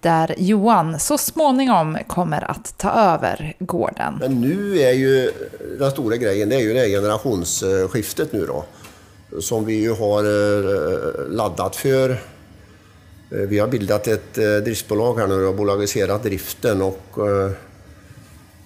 där 0.02 0.36
Johan 0.38 1.00
så 1.00 1.18
småningom 1.18 1.98
kommer 2.08 2.52
att 2.52 2.78
ta 2.78 2.92
över 2.92 3.54
gården. 3.60 4.18
Men 4.20 4.42
nu 4.42 4.80
är 4.80 4.94
ju 4.94 5.32
den 5.80 5.92
stora 5.92 6.18
grejen, 6.18 6.50
det 6.50 6.56
är 6.56 6.62
ju 6.62 6.74
det 6.74 6.88
generationsskiftet 6.88 8.34
nu 8.34 8.46
då. 8.46 8.66
Som 9.40 9.66
vi 9.66 9.82
ju 9.82 9.94
har 9.94 10.24
eh, 10.24 11.30
laddat 11.30 11.76
för. 11.76 12.33
Eh, 13.34 13.40
vi 13.40 13.60
har 13.60 13.68
bildat 13.68 14.08
ett 14.08 14.38
eh, 14.38 14.56
driftsbolag 14.56 15.20
här 15.20 15.28
nu 15.28 15.46
och 15.46 15.56
bolagiserat 15.56 16.24
driften 16.24 16.82
och 16.82 17.28
eh, 17.28 17.52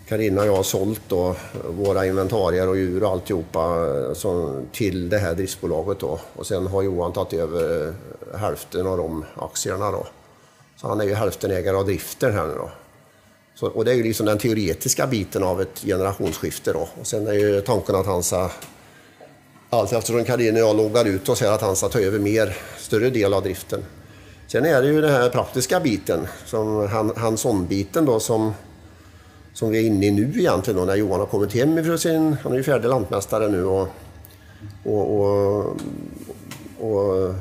Carina 0.07 0.41
och 0.41 0.47
jag 0.47 0.55
har 0.55 0.63
sålt 0.63 1.01
då 1.07 1.35
våra 1.69 2.05
inventarier 2.05 2.67
och 2.67 2.77
djur 2.77 3.03
och 3.03 3.09
alltihopa 3.09 3.87
till 4.71 5.09
det 5.09 5.17
här 5.17 5.33
driftsbolaget 5.33 5.99
då. 5.99 6.19
Och 6.33 6.47
sen 6.47 6.67
har 6.67 6.83
Johan 6.83 7.13
tagit 7.13 7.33
över 7.33 7.93
hälften 8.37 8.87
av 8.87 8.97
de 8.97 9.25
aktierna 9.35 9.91
då. 9.91 10.07
Så 10.75 10.87
han 10.87 11.01
är 11.01 11.05
ju 11.05 11.13
hälftenägare 11.13 11.75
av 11.75 11.85
driften 11.85 12.33
här 12.33 12.47
nu 12.47 12.53
då. 12.53 12.69
Så, 13.55 13.67
och 13.67 13.85
det 13.85 13.91
är 13.91 13.95
ju 13.95 14.03
liksom 14.03 14.25
den 14.25 14.37
teoretiska 14.37 15.07
biten 15.07 15.43
av 15.43 15.61
ett 15.61 15.81
generationsskifte 15.85 16.73
då. 16.73 16.87
Och 16.99 17.07
sen 17.07 17.27
är 17.27 17.33
ju 17.33 17.61
tanken 17.61 17.95
att 17.95 18.05
han 18.05 18.23
ska, 18.23 18.49
allt 19.69 19.93
eftersom 19.93 20.23
Karin 20.23 20.55
och 20.55 20.61
jag 20.61 20.75
loggar 20.75 21.05
ut 21.05 21.29
och 21.29 21.37
säger 21.37 21.51
att 21.51 21.61
han 21.61 21.75
ska 21.75 21.89
ta 21.89 21.99
över 21.99 22.19
mer, 22.19 22.57
större 22.77 23.09
del 23.09 23.33
av 23.33 23.43
driften. 23.43 23.83
Sen 24.47 24.65
är 24.65 24.81
det 24.81 24.87
ju 24.87 25.01
den 25.01 25.11
här 25.11 25.29
praktiska 25.29 25.79
biten, 25.79 26.27
som 26.45 26.87
hands-on-biten 27.15 28.05
då 28.05 28.19
som, 28.19 28.53
som 29.53 29.69
vi 29.69 29.77
är 29.77 29.87
inne 29.87 30.05
i 30.05 30.11
nu 30.11 30.33
egentligen 30.39 30.79
då 30.79 30.85
när 30.85 30.95
Johan 30.95 31.19
har 31.19 31.27
kommit 31.27 31.53
hem 31.53 31.77
ifrån 31.77 31.99
sin, 31.99 32.37
han 32.43 32.51
är 32.51 32.57
ju 32.57 32.63
färdig 32.63 32.89
lantmästare 32.89 33.47
nu 33.47 33.65
och, 33.65 33.87
och, 34.85 35.19
och, 35.19 35.77
och 36.79 37.33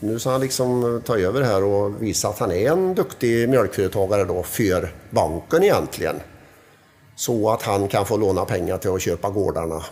nu 0.00 0.18
ska 0.18 0.30
han 0.30 0.40
liksom 0.40 1.02
ta 1.04 1.18
över 1.18 1.42
här 1.42 1.64
och 1.64 2.02
visa 2.02 2.28
att 2.28 2.38
han 2.38 2.52
är 2.52 2.70
en 2.70 2.94
duktig 2.94 3.48
mjölkföretagare 3.48 4.24
då 4.24 4.42
för 4.42 4.94
banken 5.10 5.62
egentligen. 5.62 6.16
Så 7.16 7.50
att 7.50 7.62
han 7.62 7.88
kan 7.88 8.06
få 8.06 8.16
låna 8.16 8.44
pengar 8.44 8.78
till 8.78 8.90
att 8.90 9.02
köpa 9.02 9.30
gårdarna 9.30 9.82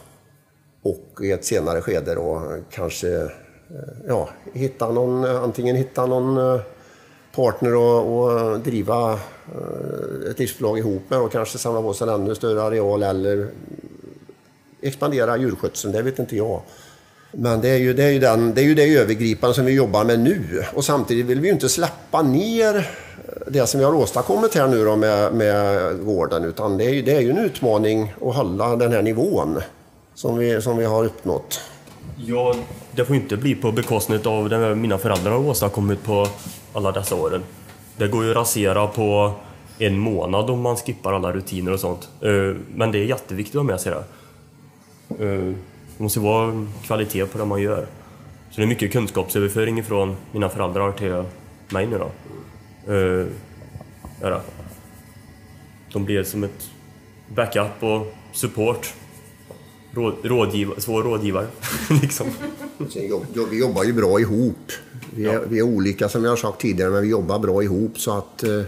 och 0.82 1.20
i 1.22 1.32
ett 1.32 1.44
senare 1.44 1.80
skede 1.80 2.14
då 2.14 2.56
kanske 2.70 3.30
Eh, 3.74 4.06
ja, 4.08 4.28
hitta 4.52 4.92
någon, 4.92 5.24
eh, 5.24 5.42
antingen 5.42 5.76
hitta 5.76 6.06
någon 6.06 6.54
eh, 6.54 6.60
partner 7.34 7.74
och, 7.74 8.18
och 8.18 8.60
driva 8.60 9.18
ett 10.30 10.38
livsbolag 10.38 10.78
ihop 10.78 11.02
med 11.08 11.18
och 11.18 11.32
kanske 11.32 11.58
samla 11.58 11.82
på 11.82 11.94
sig 11.94 12.08
en 12.08 12.14
ännu 12.14 12.34
större 12.34 12.62
areal 12.62 13.02
eller 13.02 13.48
expandera 14.80 15.36
djurskötseln, 15.36 15.92
det 15.92 16.02
vet 16.02 16.18
inte 16.18 16.36
jag. 16.36 16.60
Men 17.32 17.60
det 17.60 17.68
är, 17.68 17.76
ju, 17.76 17.94
det, 17.94 18.04
är 18.04 18.10
ju 18.10 18.18
den, 18.18 18.54
det 18.54 18.60
är 18.60 18.64
ju 18.64 18.74
det 18.74 18.96
övergripande 18.96 19.54
som 19.54 19.64
vi 19.64 19.72
jobbar 19.72 20.04
med 20.04 20.20
nu. 20.20 20.64
Och 20.74 20.84
samtidigt 20.84 21.26
vill 21.26 21.40
vi 21.40 21.48
ju 21.48 21.54
inte 21.54 21.68
släppa 21.68 22.22
ner 22.22 22.90
det 23.46 23.66
som 23.66 23.78
vi 23.80 23.84
har 23.86 23.94
åstadkommit 23.94 24.54
här 24.54 24.68
nu 24.68 24.84
då 24.84 24.96
med, 24.96 25.34
med 25.34 26.04
gården. 26.04 26.44
Utan 26.44 26.76
det 26.76 26.84
är, 26.84 26.90
ju, 26.90 27.02
det 27.02 27.12
är 27.12 27.20
ju 27.20 27.30
en 27.30 27.38
utmaning 27.38 28.14
att 28.22 28.34
hålla 28.34 28.76
den 28.76 28.92
här 28.92 29.02
nivån 29.02 29.60
som 30.14 30.38
vi, 30.38 30.62
som 30.62 30.76
vi 30.76 30.84
har 30.84 31.04
uppnått. 31.04 31.60
Ja, 32.16 32.54
det 32.92 33.04
får 33.04 33.16
inte 33.16 33.36
bli 33.36 33.54
på 33.54 33.72
bekostnad 33.72 34.26
av 34.26 34.48
det 34.48 34.74
mina 34.74 34.98
föräldrar 34.98 35.30
har 35.32 35.38
åstadkommit 35.38 36.04
på 36.04 36.26
alla 36.72 36.92
dessa 36.92 37.14
åren. 37.14 37.42
Det 37.96 38.08
går 38.08 38.24
ju 38.24 38.30
att 38.30 38.36
rasera 38.36 38.86
på 38.86 39.32
en 39.78 39.98
månad 39.98 40.50
om 40.50 40.60
man 40.60 40.76
skippar 40.76 41.12
alla 41.12 41.32
rutiner 41.32 41.72
och 41.72 41.80
sånt. 41.80 42.08
Eh, 42.20 42.56
men 42.74 42.92
det 42.92 42.98
är 42.98 43.04
jätteviktigt 43.04 43.54
att 43.56 43.60
ha 43.60 43.66
med 43.66 43.80
sig 43.80 43.92
det. 43.92 44.04
Eh, 45.24 45.54
det 45.96 46.02
måste 46.02 46.20
vara 46.20 46.66
kvalitet 46.82 47.26
på 47.26 47.38
det 47.38 47.44
man 47.44 47.62
gör. 47.62 47.86
Så 48.50 48.56
det 48.56 48.62
är 48.62 48.66
mycket 48.66 48.92
kunskapsöverföring 48.92 49.84
från 49.84 50.16
mina 50.32 50.48
föräldrar 50.48 50.92
till 50.92 51.24
mig 51.68 51.86
nu 51.86 51.98
då. 51.98 52.10
Eh, 52.92 53.26
De 55.92 56.04
blir 56.04 56.22
som 56.22 56.44
ett 56.44 56.70
backup 57.28 57.82
och 57.82 58.14
support. 58.32 58.94
Råd, 59.92 60.14
rådgiv, 60.22 60.68
svår 60.78 61.02
rådgivare. 61.02 61.46
liksom. 62.02 62.26
Vi 63.50 63.58
jobbar 63.58 63.84
ju 63.84 63.92
bra 63.92 64.20
ihop. 64.20 64.72
Vi 65.14 65.26
är, 65.26 65.32
ja. 65.32 65.40
vi 65.48 65.58
är, 65.58 65.62
olika 65.62 66.08
som 66.08 66.24
jag 66.24 66.30
har 66.30 66.36
sagt 66.36 66.60
tidigare, 66.60 66.90
men 66.90 67.02
vi 67.02 67.08
jobbar 67.08 67.38
bra 67.38 67.62
ihop 67.62 67.98
så 67.98 68.18
att 68.18 68.42
eh, 68.42 68.60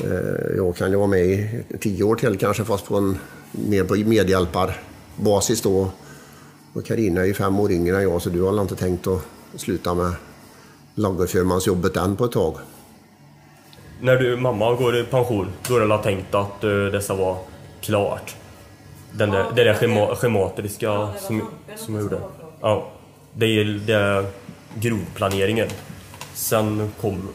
eh 0.00 0.56
jag 0.56 0.76
kan 0.76 0.90
ju 0.90 0.96
vara 0.96 1.06
med 1.06 1.20
i 1.20 1.64
tio 1.80 2.04
år 2.04 2.16
till 2.16 2.38
kanske, 2.38 2.64
fast 2.64 2.86
på 2.86 2.96
en 2.96 3.18
mer 3.52 3.84
på 3.84 3.94
medhjälparbasis 3.94 5.62
då. 5.62 5.90
Och 6.72 6.84
Carina 6.84 7.20
är 7.20 7.24
ju 7.24 7.34
fem 7.34 7.60
år 7.60 7.72
yngre 7.72 7.96
än 7.96 8.02
jag 8.02 8.22
så 8.22 8.30
du 8.30 8.42
har 8.42 8.62
inte 8.62 8.76
tänkt 8.76 9.06
att 9.06 9.22
sluta 9.56 9.94
med 9.94 10.12
lagerförmansjobbet 10.94 11.96
än 11.96 12.16
på 12.16 12.24
ett 12.24 12.32
tag? 12.32 12.54
När 14.00 14.16
du, 14.16 14.36
mamma 14.36 14.74
går 14.74 14.96
i 14.96 15.04
pension, 15.04 15.48
då 15.68 15.76
är 15.76 15.80
det 15.80 16.02
tänkt 16.02 16.34
att 16.34 16.64
uh, 16.64 16.86
dessa 16.86 17.14
var 17.14 17.38
klart? 17.80 18.36
Den 19.16 19.30
där, 19.30 19.44
det 19.54 19.64
där 19.64 19.74
schema, 19.74 20.14
schematiska 20.14 21.08
som, 21.18 21.48
som 21.76 21.94
jag 21.94 22.02
gjorde. 22.02 22.18
Ja, 22.60 22.88
det 23.32 23.46
är, 23.46 23.64
det 23.64 23.94
är 23.94 24.26
grovplaneringen. 24.74 25.68
Sen, 26.34 26.92
kom, 27.00 27.28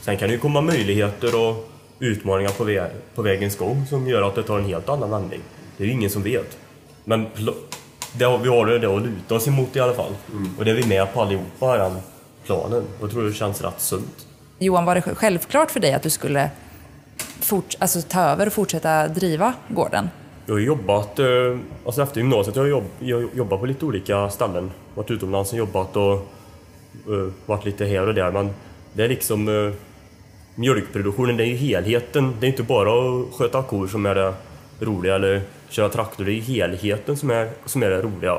sen 0.00 0.16
kan 0.16 0.28
det 0.28 0.34
ju 0.34 0.40
komma 0.40 0.60
möjligheter 0.60 1.48
och 1.48 1.68
utmaningar 1.98 2.50
på, 2.50 2.64
väg, 2.64 2.90
på 3.14 3.22
vägens 3.22 3.56
gång 3.56 3.86
som 3.86 4.08
gör 4.08 4.22
att 4.22 4.34
det 4.34 4.42
tar 4.42 4.58
en 4.58 4.64
helt 4.64 4.88
annan 4.88 5.10
vändning. 5.10 5.40
Det 5.76 5.84
är 5.84 5.86
ju 5.86 5.92
ingen 5.92 6.10
som 6.10 6.22
vet. 6.22 6.58
Men 7.04 7.26
det, 8.12 8.38
vi 8.42 8.48
har 8.48 8.66
det 8.78 8.96
att 8.96 9.02
luta 9.02 9.34
oss 9.34 9.48
emot 9.48 9.76
i 9.76 9.80
alla 9.80 9.94
fall. 9.94 10.12
Mm. 10.32 10.58
Och 10.58 10.64
det 10.64 10.70
är 10.70 10.74
vi 10.74 10.86
med 10.86 11.14
på 11.14 11.22
allihopa, 11.22 11.78
den 11.78 11.96
planen. 12.44 12.84
Och 12.98 13.02
jag 13.02 13.10
tror 13.10 13.24
det 13.24 13.32
känns 13.32 13.62
rätt 13.62 13.80
sunt. 13.80 14.26
Johan, 14.58 14.84
var 14.84 14.94
det 14.94 15.02
självklart 15.02 15.70
för 15.70 15.80
dig 15.80 15.92
att 15.92 16.02
du 16.02 16.10
skulle 16.10 16.50
fort, 17.40 17.74
alltså, 17.78 18.02
ta 18.02 18.20
över 18.20 18.46
och 18.46 18.52
fortsätta 18.52 19.08
driva 19.08 19.54
gården? 19.68 20.08
Jag 20.48 20.54
har 20.54 20.60
jobbat, 20.60 21.18
eh, 21.18 21.58
alltså 21.86 22.02
efter 22.02 22.20
gymnasiet, 22.20 22.56
jag 22.56 22.62
har 22.62 22.68
jobb, 22.68 22.84
jag 22.98 23.28
jobbat 23.34 23.60
på 23.60 23.66
lite 23.66 23.84
olika 23.84 24.30
ställen. 24.30 24.70
Varit 24.94 25.10
utomlands 25.10 25.52
och 25.52 25.58
jobbat 25.58 25.96
och 25.96 26.26
uh, 27.08 27.28
varit 27.46 27.64
lite 27.64 27.84
här 27.84 28.08
och 28.08 28.14
där. 28.14 28.32
Men 28.32 28.50
det 28.92 29.04
är 29.04 29.08
liksom 29.08 29.48
uh, 29.48 29.72
mjölkproduktionen, 30.54 31.36
det 31.36 31.44
är 31.44 31.46
ju 31.46 31.56
helheten. 31.56 32.36
Det 32.40 32.46
är 32.46 32.48
inte 32.48 32.62
bara 32.62 32.90
att 32.90 33.34
sköta 33.34 33.62
kor 33.62 33.86
som 33.86 34.06
är 34.06 34.14
det 34.14 34.34
roliga 34.80 35.14
eller 35.14 35.42
köra 35.68 35.88
traktor, 35.88 36.24
det 36.24 36.30
är 36.30 36.34
ju 36.34 36.40
helheten 36.40 37.16
som 37.16 37.30
är, 37.30 37.50
som 37.64 37.82
är 37.82 37.90
det 37.90 38.02
roliga. 38.02 38.34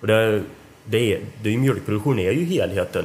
Och 0.00 0.06
det, 0.06 0.42
det, 0.84 1.14
är, 1.14 1.20
det 1.42 1.54
är 1.54 1.58
mjölkproduktion 1.58 2.18
är 2.18 2.32
ju 2.32 2.44
helheten. 2.44 3.04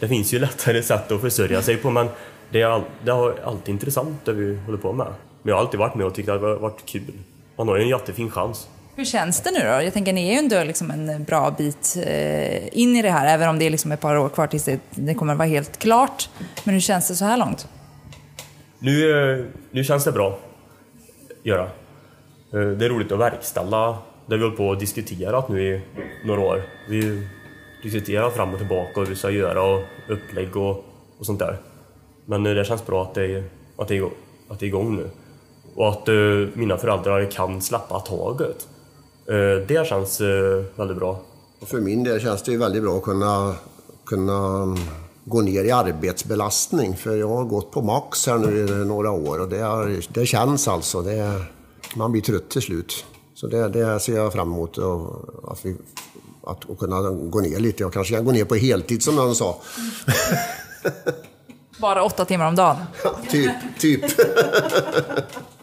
Det 0.00 0.08
finns 0.08 0.34
ju 0.34 0.38
lättare 0.38 0.82
sätt 0.82 1.12
att 1.12 1.20
försörja 1.20 1.62
sig 1.62 1.76
på 1.76 1.90
men 1.90 2.08
det 2.50 2.60
är, 2.60 2.66
all, 2.66 2.82
det 3.04 3.10
är 3.10 3.46
alltid 3.46 3.72
intressant 3.72 4.24
det 4.24 4.32
vi 4.32 4.56
håller 4.66 4.78
på 4.78 4.92
med. 4.92 5.06
Men 5.42 5.50
jag 5.50 5.56
har 5.56 5.60
alltid 5.60 5.80
varit 5.80 5.94
med 5.94 6.06
och 6.06 6.14
tyckt 6.14 6.28
att 6.28 6.40
det 6.40 6.46
har 6.46 6.56
varit 6.56 6.86
kul. 6.86 7.12
Man 7.56 7.68
har 7.68 7.76
ju 7.76 7.82
en 7.82 7.88
jättefin 7.88 8.30
chans. 8.30 8.68
Hur 8.96 9.04
känns 9.04 9.40
det 9.40 9.50
nu 9.50 9.58
då? 9.58 9.82
Jag 9.82 9.92
tänker, 9.92 10.12
ni 10.12 10.28
är 10.28 10.32
ju 10.32 10.38
ändå 10.38 10.64
liksom 10.64 10.90
en 10.90 11.24
bra 11.24 11.50
bit 11.50 11.96
eh, 12.06 12.78
in 12.78 12.96
i 12.96 13.02
det 13.02 13.10
här, 13.10 13.34
även 13.34 13.48
om 13.48 13.58
det 13.58 13.66
är 13.66 13.70
liksom 13.70 13.92
ett 13.92 14.00
par 14.00 14.16
år 14.16 14.28
kvar 14.28 14.46
tills 14.46 14.64
det, 14.64 14.80
det 14.90 15.14
kommer 15.14 15.32
att 15.32 15.38
vara 15.38 15.48
helt 15.48 15.78
klart. 15.78 16.28
Men 16.64 16.74
hur 16.74 16.80
känns 16.80 17.08
det 17.08 17.14
så 17.14 17.24
här 17.24 17.36
långt? 17.36 17.68
Nu, 18.78 19.10
eh, 19.10 19.44
nu 19.70 19.84
känns 19.84 20.04
det 20.04 20.12
bra. 20.12 20.38
Göra. 21.42 21.62
Eh, 22.52 22.60
det 22.60 22.84
är 22.84 22.88
roligt 22.88 23.12
att 23.12 23.18
verkställa 23.18 23.98
det 24.26 24.36
vi 24.36 24.42
hållit 24.42 24.56
på 24.56 24.68
och 24.68 24.78
diskuterat 24.78 25.48
nu 25.48 25.74
i 25.74 25.80
några 26.24 26.40
år. 26.40 26.62
Vi 26.88 27.28
diskuterar 27.82 28.30
fram 28.30 28.52
och 28.52 28.58
tillbaka 28.58 29.00
och 29.00 29.06
hur 29.06 29.06
vi 29.06 29.16
ska 29.16 29.30
göra 29.30 29.62
och 29.62 29.82
upplägg 30.08 30.56
och, 30.56 30.84
och 31.18 31.26
sånt 31.26 31.38
där. 31.38 31.56
Men 32.24 32.42
det 32.42 32.64
känns 32.64 32.86
bra 32.86 33.02
att 33.02 33.14
det, 33.14 33.24
är, 33.24 33.44
att 33.76 33.88
det, 33.88 33.96
är, 33.96 34.04
att 34.48 34.58
det 34.58 34.66
är 34.66 34.68
igång 34.68 34.96
nu. 34.96 35.10
Och 35.74 35.88
att 35.88 36.08
uh, 36.08 36.48
mina 36.54 36.76
föräldrar 36.76 37.30
kan 37.30 37.60
släppa 37.60 38.00
taget. 38.00 38.68
Uh, 39.30 39.66
det 39.66 39.86
känns 39.88 40.20
uh, 40.20 40.64
väldigt 40.76 40.96
bra. 40.96 41.20
Och 41.60 41.68
för 41.68 41.80
min 41.80 42.04
del 42.04 42.20
känns 42.20 42.42
det 42.42 42.52
ju 42.52 42.58
väldigt 42.58 42.82
bra 42.82 42.96
att 42.96 43.02
kunna, 43.02 43.54
kunna 44.06 44.76
gå 45.24 45.40
ner 45.40 45.64
i 45.64 45.70
arbetsbelastning. 45.70 46.96
För 46.96 47.16
jag 47.16 47.28
har 47.28 47.44
gått 47.44 47.70
på 47.70 47.82
max 47.82 48.26
här 48.26 48.38
nu 48.38 48.66
i 48.66 48.84
några 48.84 49.10
år 49.10 49.40
och 49.40 49.48
det, 49.48 49.58
är, 49.58 50.04
det 50.08 50.26
känns 50.26 50.68
alltså. 50.68 51.02
Det, 51.02 51.42
man 51.96 52.12
blir 52.12 52.22
trött 52.22 52.48
till 52.48 52.62
slut. 52.62 53.04
Så 53.34 53.46
det, 53.46 53.68
det 53.68 54.00
ser 54.00 54.16
jag 54.16 54.32
fram 54.32 54.52
emot. 54.52 54.78
Att, 55.48 55.64
vi, 55.64 55.76
att, 56.42 56.70
att 56.70 56.78
kunna 56.78 57.10
gå 57.10 57.40
ner 57.40 57.58
lite. 57.58 57.82
Jag 57.82 57.92
kanske 57.92 58.14
kan 58.14 58.24
gå 58.24 58.32
ner 58.32 58.44
på 58.44 58.54
heltid 58.54 59.02
som 59.02 59.16
någon 59.16 59.34
sa. 59.34 59.60
Bara 61.78 62.02
åtta 62.02 62.24
timmar 62.24 62.48
om 62.48 62.54
dagen? 62.54 62.76
typ. 63.30 63.52
typ. 63.78 64.04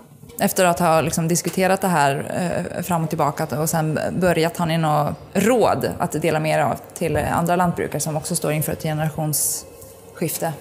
Efter 0.42 0.66
att 0.66 0.80
ha 0.80 1.02
liksom 1.02 1.28
diskuterat 1.28 1.82
det 1.82 1.88
här 1.88 2.32
eh, 2.76 2.84
fram 2.84 3.04
och 3.04 3.10
tillbaka 3.10 3.62
och 3.62 3.70
sen 3.70 4.00
börjat, 4.12 4.58
har 4.58 4.66
ni 4.66 4.78
något 4.78 5.16
råd 5.34 5.90
att 6.00 6.12
dela 6.12 6.40
med 6.40 6.60
er 6.60 6.64
av 6.64 6.76
till 6.94 7.18
andra 7.18 7.56
lantbrukare 7.56 8.00
som 8.00 8.18
också 8.18 8.36
står 8.36 8.52
inför 8.52 8.72
ett 8.72 8.84
generationsskifte? 8.84 10.54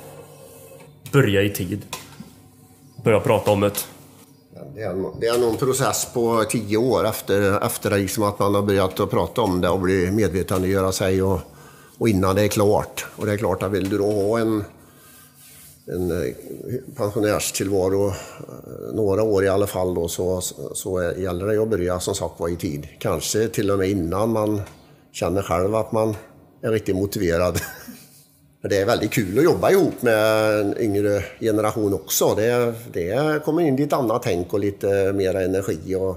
Börja 1.13 1.43
i 1.43 1.51
tid. 1.51 1.83
Börja 3.05 3.21
prata 3.21 3.51
om 3.51 3.61
det. 3.61 3.73
Det 4.75 4.83
är, 4.83 5.21
det 5.21 5.27
är 5.27 5.39
någon 5.39 5.57
process 5.57 6.09
på 6.15 6.45
tio 6.51 6.77
år 6.77 7.07
efter, 7.07 7.67
efter 7.67 7.91
liksom 7.91 8.23
att 8.23 8.39
man 8.39 8.55
har 8.55 8.63
börjat 8.63 9.01
att 9.01 9.11
prata 9.11 9.41
om 9.41 9.61
det 9.61 9.69
och 9.69 9.81
bli 9.81 10.11
medvetandegöra 10.11 10.93
sig 10.93 11.23
och, 11.23 11.41
och 11.99 12.09
innan 12.09 12.37
det 12.37 12.43
är 12.43 12.49
klart. 12.49 13.07
Och 13.17 13.27
det 13.27 13.33
är 13.33 13.37
klart 13.37 13.63
att 13.63 13.71
vill 13.71 13.89
du 13.89 13.99
då 13.99 14.13
ha 14.13 14.39
en, 14.39 14.65
en 15.93 16.11
eh, 16.11 16.35
pensionärstillvaro 16.97 18.09
eh, 18.09 18.15
några 18.95 19.23
år 19.23 19.45
i 19.45 19.49
alla 19.49 19.67
fall 19.67 19.95
då, 19.95 20.09
så, 20.09 20.41
så 20.75 21.13
gäller 21.17 21.47
det 21.47 21.63
att 21.63 21.69
börja 21.69 22.01
som 22.01 22.15
sagt 22.15 22.41
var 22.41 22.49
i 22.49 22.57
tid. 22.57 22.89
Kanske 22.99 23.49
till 23.49 23.71
och 23.71 23.79
med 23.79 23.91
innan 23.91 24.33
man 24.33 24.61
känner 25.13 25.43
själv 25.43 25.75
att 25.75 25.93
man 25.93 26.17
är 26.63 26.71
riktigt 26.71 26.97
motiverad. 26.97 27.61
Det 28.63 28.79
är 28.79 28.87
väldigt 28.87 29.11
kul 29.11 29.39
att 29.39 29.45
jobba 29.45 29.71
ihop 29.71 30.03
med 30.03 30.61
en 30.61 30.79
yngre 30.79 31.25
generation 31.41 31.95
också. 31.95 32.35
Det, 32.35 32.75
det 32.93 33.45
kommer 33.45 33.63
in 33.63 33.77
lite 33.77 33.97
annat 33.97 34.23
tänk 34.23 34.53
och 34.53 34.61
lite 34.61 35.13
mer 35.13 35.35
energi 35.35 35.95
och, 35.95 36.17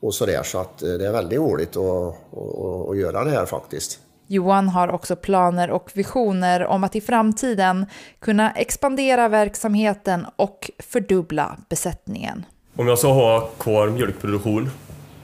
och 0.00 0.14
sådär. 0.14 0.42
Så 0.42 0.58
att 0.58 0.82
eh, 0.82 0.92
det 0.92 1.06
är 1.06 1.12
väldigt 1.12 1.38
roligt 1.38 1.76
att, 1.76 2.14
att, 2.32 2.90
att 2.90 2.98
göra 2.98 3.24
det 3.24 3.30
här 3.30 3.46
faktiskt. 3.46 3.98
Johan 4.26 4.68
har 4.68 4.88
också 4.88 5.16
planer 5.16 5.70
och 5.70 5.90
visioner 5.94 6.66
om 6.66 6.84
att 6.84 6.96
i 6.96 7.00
framtiden 7.00 7.86
kunna 8.20 8.50
expandera 8.50 9.28
verksamheten 9.28 10.26
och 10.36 10.70
fördubbla 10.78 11.56
besättningen. 11.68 12.44
Om 12.76 12.88
jag 12.88 12.98
ska 12.98 13.12
ha 13.12 13.40
kvar 13.58 13.88
mjölkproduktion, 13.88 14.70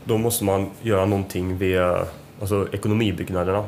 då 0.05 0.19
måste 0.19 0.45
man 0.45 0.71
göra 0.83 1.05
någonting 1.05 1.59
via 1.59 2.05
alltså, 2.41 2.69
ekonomibyggnaderna. 2.73 3.65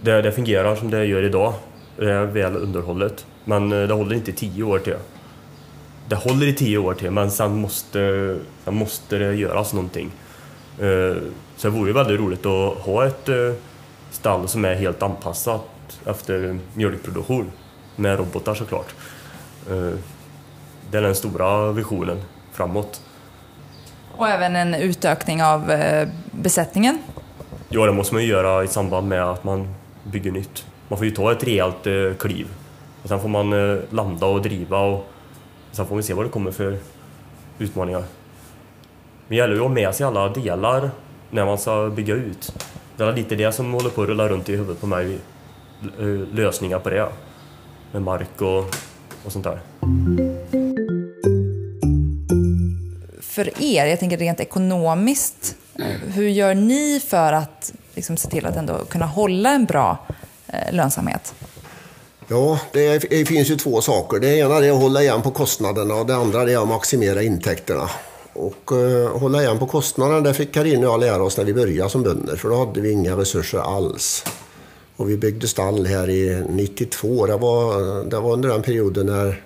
Det, 0.00 0.22
det 0.22 0.32
fungerar 0.32 0.76
som 0.76 0.90
det 0.90 1.04
gör 1.04 1.22
idag, 1.22 1.54
det 1.96 2.12
är 2.12 2.24
väl 2.24 2.56
underhållet, 2.56 3.26
men 3.44 3.72
eh, 3.72 3.88
det 3.88 3.94
håller 3.94 4.16
inte 4.16 4.30
i 4.30 4.34
tio 4.34 4.64
år 4.64 4.78
till. 4.78 4.96
Det 6.08 6.16
håller 6.16 6.46
i 6.46 6.54
tio 6.54 6.78
år 6.78 6.94
till, 6.94 7.10
men 7.10 7.30
sen 7.30 7.60
måste, 7.60 8.36
sen 8.64 8.74
måste 8.74 9.18
det 9.18 9.34
göras 9.34 9.72
någonting. 9.72 10.10
Eh, 10.78 11.16
så 11.56 11.68
det 11.68 11.74
vore 11.78 11.92
väldigt 11.92 12.20
roligt 12.20 12.46
att 12.46 12.78
ha 12.78 13.06
ett 13.06 13.28
eh, 13.28 13.52
stall 14.10 14.48
som 14.48 14.64
är 14.64 14.74
helt 14.74 15.02
anpassat 15.02 15.62
efter 16.06 16.58
mjölkproduktion 16.74 17.52
med 17.96 18.18
robotar 18.18 18.54
såklart. 18.54 18.94
Det 20.90 20.98
är 20.98 21.02
den 21.02 21.14
stora 21.14 21.72
visionen 21.72 22.22
framåt. 22.52 23.02
Och 24.16 24.28
även 24.28 24.56
en 24.56 24.74
utökning 24.74 25.42
av 25.42 25.72
besättningen? 26.30 26.98
Ja, 27.68 27.86
det 27.86 27.92
måste 27.92 28.14
man 28.14 28.22
ju 28.22 28.28
göra 28.28 28.64
i 28.64 28.68
samband 28.68 29.08
med 29.08 29.22
att 29.22 29.44
man 29.44 29.74
bygger 30.04 30.32
nytt. 30.32 30.66
Man 30.88 30.98
får 30.98 31.06
ju 31.06 31.10
ta 31.10 31.32
ett 31.32 31.44
rejält 31.44 32.18
kliv. 32.18 32.46
Och 33.02 33.08
sen 33.08 33.20
får 33.20 33.28
man 33.28 33.50
landa 33.90 34.26
och 34.26 34.42
driva 34.42 34.78
och 34.78 35.06
sen 35.72 35.86
får 35.86 35.96
vi 35.96 36.02
se 36.02 36.14
vad 36.14 36.24
det 36.24 36.30
kommer 36.30 36.50
för 36.50 36.78
utmaningar. 37.58 38.00
Men 38.00 38.08
det 39.28 39.36
gäller 39.36 39.54
ju 39.54 39.60
att 39.60 39.66
ha 39.66 39.74
med 39.74 39.94
sig 39.94 40.06
alla 40.06 40.28
delar 40.28 40.90
när 41.30 41.44
man 41.44 41.58
ska 41.58 41.90
bygga 41.96 42.14
ut. 42.14 42.64
Det 42.98 43.04
är 43.04 43.12
lite 43.12 43.34
det 43.34 43.52
som 43.52 43.72
håller 43.72 43.90
på 43.90 44.02
att 44.02 44.08
rulla 44.08 44.28
runt 44.28 44.48
i 44.48 44.56
huvudet 44.56 44.80
på 44.80 44.86
mig. 44.86 45.18
Lösningar 46.32 46.78
på 46.78 46.90
det. 46.90 47.08
Med 47.92 48.02
mark 48.02 48.42
och, 48.42 48.58
och 49.24 49.32
sånt 49.32 49.44
där. 49.44 49.60
För 53.20 53.62
er, 53.62 53.86
jag 53.86 54.00
tänker 54.00 54.16
rent 54.16 54.40
ekonomiskt, 54.40 55.56
hur 56.14 56.28
gör 56.28 56.54
ni 56.54 57.00
för 57.08 57.32
att 57.32 57.72
liksom, 57.94 58.16
se 58.16 58.28
till 58.28 58.46
att 58.46 58.56
ändå 58.56 58.84
kunna 58.84 59.06
hålla 59.06 59.50
en 59.50 59.64
bra 59.64 60.06
eh, 60.46 60.74
lönsamhet? 60.74 61.34
Ja, 62.28 62.60
det, 62.72 62.98
det, 63.10 63.24
finns 63.24 63.50
ju 63.50 63.56
två 63.56 63.80
saker. 63.80 64.18
Det 64.18 64.38
ena 64.38 64.56
är 64.56 64.70
att 64.70 64.82
hålla 64.82 65.02
igen 65.02 65.22
på 65.22 65.30
kostnaderna 65.30 65.94
och 65.94 66.06
det 66.06 66.16
andra 66.16 66.42
är 66.42 66.62
att 66.62 66.68
maximera 66.68 67.22
intäkterna. 67.22 67.90
Och 68.38 68.72
uh, 68.72 69.18
hålla 69.18 69.42
igen 69.42 69.58
på 69.58 69.66
kostnaderna, 69.66 70.20
det 70.20 70.34
fick 70.34 70.54
Karin 70.54 70.84
och 70.84 70.92
jag 70.92 71.00
lära 71.00 71.22
oss 71.22 71.36
när 71.36 71.44
vi 71.44 71.54
började 71.54 71.90
som 71.90 72.02
bönder, 72.02 72.36
för 72.36 72.48
då 72.48 72.56
hade 72.64 72.80
vi 72.80 72.90
inga 72.90 73.16
resurser 73.16 73.58
alls. 73.58 74.24
Och 74.96 75.10
vi 75.10 75.16
byggde 75.16 75.48
stall 75.48 75.86
här 75.86 76.10
i 76.10 76.44
92. 76.48 77.26
Det 77.26 77.36
var, 77.36 78.04
det 78.04 78.20
var 78.20 78.32
under 78.32 78.48
den 78.48 78.62
perioden 78.62 79.06
när 79.06 79.42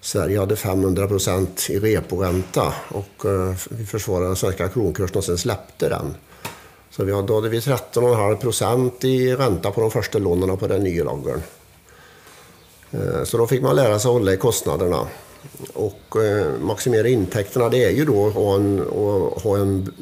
Sverige 0.00 0.38
hade 0.38 0.56
500 0.56 1.08
procent 1.08 1.66
i 1.70 1.78
reporänta 1.78 2.74
och 2.88 3.24
uh, 3.24 3.54
vi 3.70 3.86
försvarade 3.86 4.26
den 4.26 4.36
svenska 4.36 4.68
kronkursen 4.68 5.16
och 5.16 5.24
sen 5.24 5.38
släppte 5.38 5.88
den. 5.88 6.14
Så 6.90 7.04
vi 7.04 7.12
hade, 7.12 7.26
då 7.26 7.34
hade 7.34 7.48
vi 7.48 7.58
13,5 7.58 8.36
procent 8.36 9.04
i 9.04 9.34
ränta 9.34 9.70
på 9.70 9.80
de 9.80 9.90
första 9.90 10.18
lånen 10.18 10.56
på 10.56 10.66
den 10.66 10.82
nya 10.82 11.04
lagren. 11.04 11.42
Uh, 12.94 13.00
eh, 13.00 13.24
så 13.24 13.38
då 13.38 13.46
fick 13.46 13.62
man 13.62 13.76
lära 13.76 13.98
sig 13.98 14.08
att 14.08 14.12
hålla 14.12 14.32
i 14.32 14.36
kostnaderna. 14.36 15.06
Och 15.72 16.24
eh, 16.24 16.58
maximera 16.60 17.08
intäkterna 17.08 17.68
det 17.68 17.84
är 17.84 17.90
ju 17.90 18.04
då 18.04 18.26
att 18.26 18.34
ha 18.34 18.56
en, 18.56 18.80
att 19.36 19.42
ha 19.42 19.58
en 19.58 19.92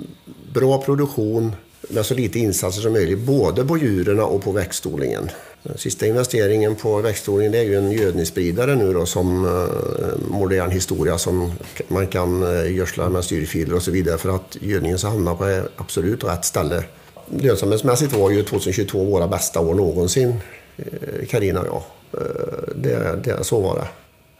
bra 0.53 0.83
produktion 0.83 1.53
med 1.89 2.07
så 2.07 2.15
lite 2.15 2.39
insatser 2.39 2.81
som 2.81 2.93
möjligt, 2.93 3.19
både 3.19 3.65
på 3.65 3.79
djuren 3.79 4.21
och 4.21 4.43
på 4.43 4.53
växtodlingen. 4.53 5.31
Sista 5.77 6.07
investeringen 6.07 6.75
på 6.75 7.01
växtodlingen 7.01 7.53
det 7.53 7.59
är 7.59 7.63
ju 7.63 7.79
en 7.79 7.93
gödningsspridare 7.93 8.75
nu 8.75 8.93
då 8.93 9.07
som 9.07 9.45
eh, 9.45 10.31
modern 10.31 10.71
historia 10.71 11.19
som 11.19 11.53
man 11.89 12.07
kan 12.07 12.43
eh, 12.43 12.73
gödsla 12.73 13.09
med 13.09 13.25
styrfiler 13.25 13.75
och 13.75 13.83
så 13.83 13.91
vidare 13.91 14.19
för 14.19 14.35
att 14.37 14.57
gödningen 14.61 14.99
ska 14.99 15.09
hamna 15.09 15.35
på 15.35 15.63
absolut 15.77 16.25
rätt 16.25 16.45
ställe. 16.45 16.85
Lönsamhetsmässigt 17.29 18.13
var 18.13 18.31
ju 18.31 18.43
2022 18.43 19.05
våra 19.05 19.29
bästa 19.29 19.61
år 19.61 19.75
någonsin, 19.75 20.35
eh, 20.77 21.27
Karina 21.29 21.61
och 21.61 21.67
jag. 21.67 21.83
Eh, 22.23 22.75
det, 22.75 23.21
det, 23.25 23.45
så 23.45 23.61
var 23.61 23.75
det. 23.75 23.87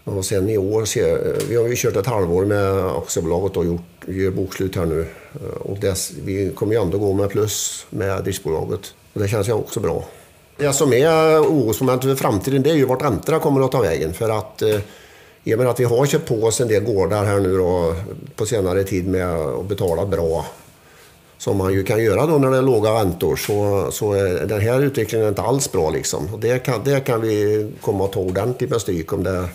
Och 0.07 0.25
sen 0.25 0.49
i 0.49 0.59
år, 0.59 0.99
eh, 0.99 1.17
vi 1.49 1.57
har 1.57 1.69
ju 1.69 1.77
kört 1.77 1.97
ett 1.97 2.07
halvår 2.07 2.45
med 2.45 2.87
aktiebolaget 2.87 3.57
och 3.57 3.65
gjort, 3.65 3.81
gör 4.07 4.31
bokslut 4.31 4.77
här 4.77 4.87
nu. 4.87 5.07
Eh, 5.35 5.61
och 5.61 5.79
dess, 5.79 6.13
vi 6.25 6.51
kommer 6.55 6.75
ju 6.75 6.83
ändå 6.83 6.99
gå 6.99 7.13
med 7.13 7.29
plus 7.31 7.87
med 7.91 8.25
driftsbolaget. 8.25 8.81
Och 9.13 9.21
det 9.21 9.29
känns 9.29 9.49
ju 9.49 9.53
också 9.53 9.81
bra. 9.81 10.05
Det 10.57 10.73
som 10.73 10.93
är 10.93 11.41
orosmomentet 11.41 12.11
för 12.11 12.17
framtiden 12.17 12.63
det 12.63 12.71
är 12.71 12.75
ju 12.75 12.85
vart 12.85 13.03
räntorna 13.03 13.39
kommer 13.39 13.65
att 13.65 13.73
ta 13.73 13.81
vägen. 13.81 14.15
För 14.15 14.31
att 14.31 14.63
eh, 14.63 14.81
i 15.45 15.55
och 15.55 15.59
med 15.59 15.69
att 15.69 15.81
vi 15.81 15.85
har 15.85 16.07
köpt 16.07 16.29
på 16.29 16.35
oss 16.35 16.61
en 16.61 16.69
del 16.69 16.83
gårdar 16.83 17.25
här 17.25 17.41
nu 17.41 17.57
då, 17.57 17.95
på 18.37 18.47
senare 18.47 18.85
tid 18.85 19.09
med 19.09 19.31
att 19.31 19.67
betala 19.67 20.07
bra 20.07 20.47
som 21.39 21.57
man 21.57 21.73
ju 21.73 21.85
kan 21.85 22.05
göra 22.05 22.27
då 22.27 22.39
när 22.39 22.51
det 22.51 22.57
är 22.57 22.63
låga 22.63 22.91
räntor 22.91 23.37
så, 23.37 23.89
så 23.93 24.13
är 24.13 24.47
den 24.47 24.61
här 24.61 24.81
utvecklingen 24.81 25.29
inte 25.29 25.43
alls 25.43 25.73
bra. 25.73 25.91
Liksom. 25.91 26.35
Och 26.35 26.41
det, 26.41 26.59
kan, 26.59 26.85
det 26.85 27.01
kan 27.01 27.21
vi 27.21 27.67
komma 27.81 28.05
att 28.05 28.13
ta 28.13 28.21
ordentligt 28.21 28.71
med 28.71 28.81
stryk 28.81 29.13
om 29.13 29.25
det 29.25 29.49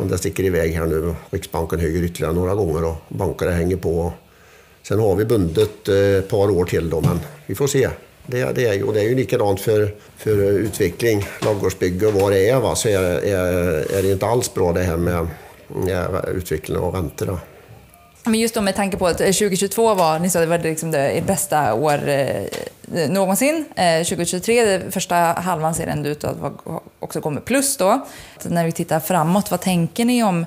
men 0.00 0.08
det 0.08 0.18
sticker 0.18 0.44
iväg 0.44 0.72
här 0.72 0.86
nu. 0.86 1.14
Riksbanken 1.30 1.80
höjer 1.80 2.02
ytterligare 2.02 2.34
några 2.34 2.54
gånger 2.54 2.84
och 2.84 2.96
bankerna 3.08 3.50
hänger 3.50 3.76
på. 3.76 4.12
Sen 4.82 4.98
har 4.98 5.16
vi 5.16 5.24
bundet 5.24 5.88
eh, 5.88 5.96
ett 5.96 6.28
par 6.28 6.50
år 6.50 6.64
till 6.64 6.90
då, 6.90 7.00
men 7.00 7.20
vi 7.46 7.54
får 7.54 7.66
se. 7.66 7.88
Det, 8.26 8.52
det, 8.52 8.66
är, 8.66 8.74
ju, 8.74 8.92
det 8.92 9.00
är 9.00 9.08
ju 9.08 9.14
likadant 9.14 9.60
för, 9.60 9.94
för 10.16 10.36
utveckling, 10.40 11.26
ladugårdsbygge 11.40 12.06
och 12.06 12.12
vad 12.12 12.32
det 12.32 12.48
är. 12.48 12.60
Va, 12.60 12.74
så 12.74 12.88
är, 12.88 13.02
är, 13.02 13.96
är 13.98 14.02
det 14.02 14.12
inte 14.12 14.26
alls 14.26 14.54
bra 14.54 14.72
det 14.72 14.82
här 14.82 14.96
med, 14.96 15.28
utvecklingen 15.68 16.36
utveckling 16.36 16.78
av 16.78 16.94
räntor. 16.94 17.38
Men 18.24 18.34
just 18.34 18.54
då 18.54 18.60
med 18.60 18.76
tanke 18.76 18.96
på 18.96 19.06
att 19.06 19.20
eh, 19.20 19.26
2022 19.26 19.94
var, 19.94 20.18
ni 20.18 20.30
sa 20.30 20.40
det 20.40 20.46
var 20.46 20.58
liksom 20.58 20.90
det 20.90 21.26
bästa 21.26 21.74
år 21.74 22.08
eh, 22.08 22.44
någonsin. 23.08 23.64
Eh, 23.76 24.04
2023, 24.04 24.80
första 24.90 25.14
halvan 25.16 25.74
ser 25.74 25.86
ändå 25.86 26.08
ut 26.08 26.24
att 26.24 26.36
också 26.98 27.20
gå 27.20 27.30
med 27.30 27.44
plus 27.44 27.76
då. 27.76 28.06
Så 28.38 28.48
när 28.48 28.64
vi 28.64 28.72
tittar 28.72 29.00
framåt, 29.00 29.50
vad 29.50 29.60
tänker 29.60 30.04
ni 30.04 30.22
om 30.22 30.46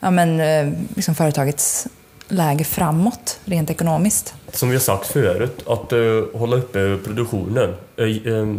ja, 0.00 0.10
men, 0.10 0.40
eh, 0.40 0.72
liksom 0.96 1.14
företagets 1.14 1.86
läge 2.28 2.64
framåt, 2.64 3.40
rent 3.44 3.70
ekonomiskt? 3.70 4.34
Som 4.52 4.68
vi 4.68 4.74
har 4.74 4.80
sagt 4.80 5.06
förut, 5.06 5.62
att 5.66 5.92
eh, 5.92 6.38
hålla 6.40 6.56
uppe 6.56 6.98
produktionen. 7.04 7.74
Eh, 7.96 8.04
eh, 8.04 8.54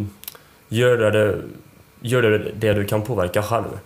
gör 0.69 1.11
det, 1.11 1.41
gör 2.01 2.21
det, 2.21 2.51
det 2.59 2.73
du 2.73 2.85
kan 2.85 3.01
påverka 3.01 3.43
själv. 3.43 3.79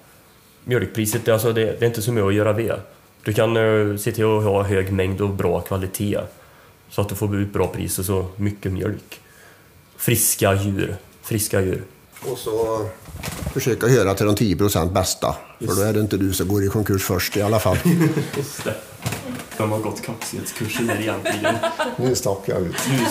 Mjölkpriset, 0.64 1.30
alltså 1.30 1.54
det, 1.54 1.66
det 1.66 1.82
är 1.82 1.88
inte 1.88 2.02
så 2.02 2.12
mycket 2.12 2.28
att 2.28 2.34
göra 2.34 2.54
ved. 2.54 2.80
Du 3.24 3.34
kan 3.34 3.58
uh, 3.58 3.98
se 3.98 4.12
till 4.12 4.24
att 4.24 4.44
ha 4.44 4.64
hög 4.64 4.92
mängd 4.92 5.22
och 5.22 5.30
bra 5.30 5.62
kvalitet. 5.62 6.20
Så 6.90 7.02
att 7.02 7.10
du 7.10 7.16
får 7.16 7.36
ut 7.36 7.54
bra 7.54 7.68
pris 7.68 8.00
och 8.00 8.06
så 8.06 8.26
mycket 8.36 8.72
mjölk. 8.72 9.20
Friska 9.98 10.54
djur. 10.54 10.96
Friska 11.22 11.62
djur. 11.62 11.84
Och 12.22 12.38
så 12.38 12.86
försöka 13.54 13.88
höra 13.88 14.14
till 14.14 14.26
de 14.26 14.36
10 14.36 14.58
procent 14.58 14.92
bästa. 14.92 15.36
Just. 15.60 15.74
För 15.74 15.82
då 15.82 15.90
är 15.90 15.94
det 15.94 16.00
inte 16.00 16.18
du 16.18 16.34
som 16.34 16.48
går 16.48 16.64
i 16.64 16.68
konkurs 16.68 17.04
först 17.04 17.38
i 17.38 17.42
alla 17.42 17.60
fall. 17.60 17.78
Just 18.38 18.64
det. 18.64 18.76
De 19.58 19.72
har 19.72 19.80
gått 19.80 20.02
kaxighetskursen 20.02 20.88
där 20.88 21.00
egentligen. 21.02 21.56
Nu 21.98 22.16
stack 22.16 22.40
jag 22.46 22.62
ut. 22.62 22.76
Nu 22.90 23.06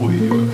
oj, 0.00 0.30
oj. 0.32 0.47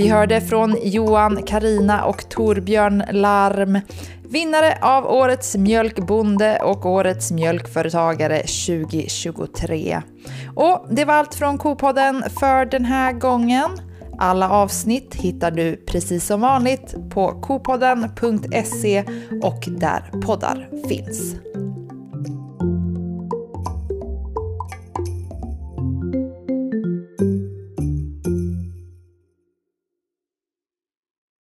Vi 0.00 0.08
hörde 0.08 0.40
från 0.40 0.76
Johan, 0.82 1.42
Karina 1.42 2.04
och 2.04 2.28
Torbjörn 2.28 3.04
Larm. 3.10 3.80
Vinnare 4.28 4.78
av 4.82 5.06
Årets 5.06 5.56
mjölkbonde 5.56 6.58
och 6.62 6.86
Årets 6.86 7.32
mjölkföretagare 7.32 8.36
2023. 8.36 10.02
Och 10.56 10.86
det 10.90 11.04
var 11.04 11.14
allt 11.14 11.34
från 11.34 11.58
Kopodden 11.58 12.24
för 12.40 12.64
den 12.64 12.84
här 12.84 13.12
gången. 13.12 13.70
Alla 14.18 14.50
avsnitt 14.50 15.14
hittar 15.14 15.50
du 15.50 15.76
precis 15.76 16.26
som 16.26 16.40
vanligt 16.40 16.94
på 17.10 17.40
kopodden.se 17.40 19.04
och 19.42 19.64
där 19.68 20.20
poddar 20.22 20.68
finns. 20.88 21.34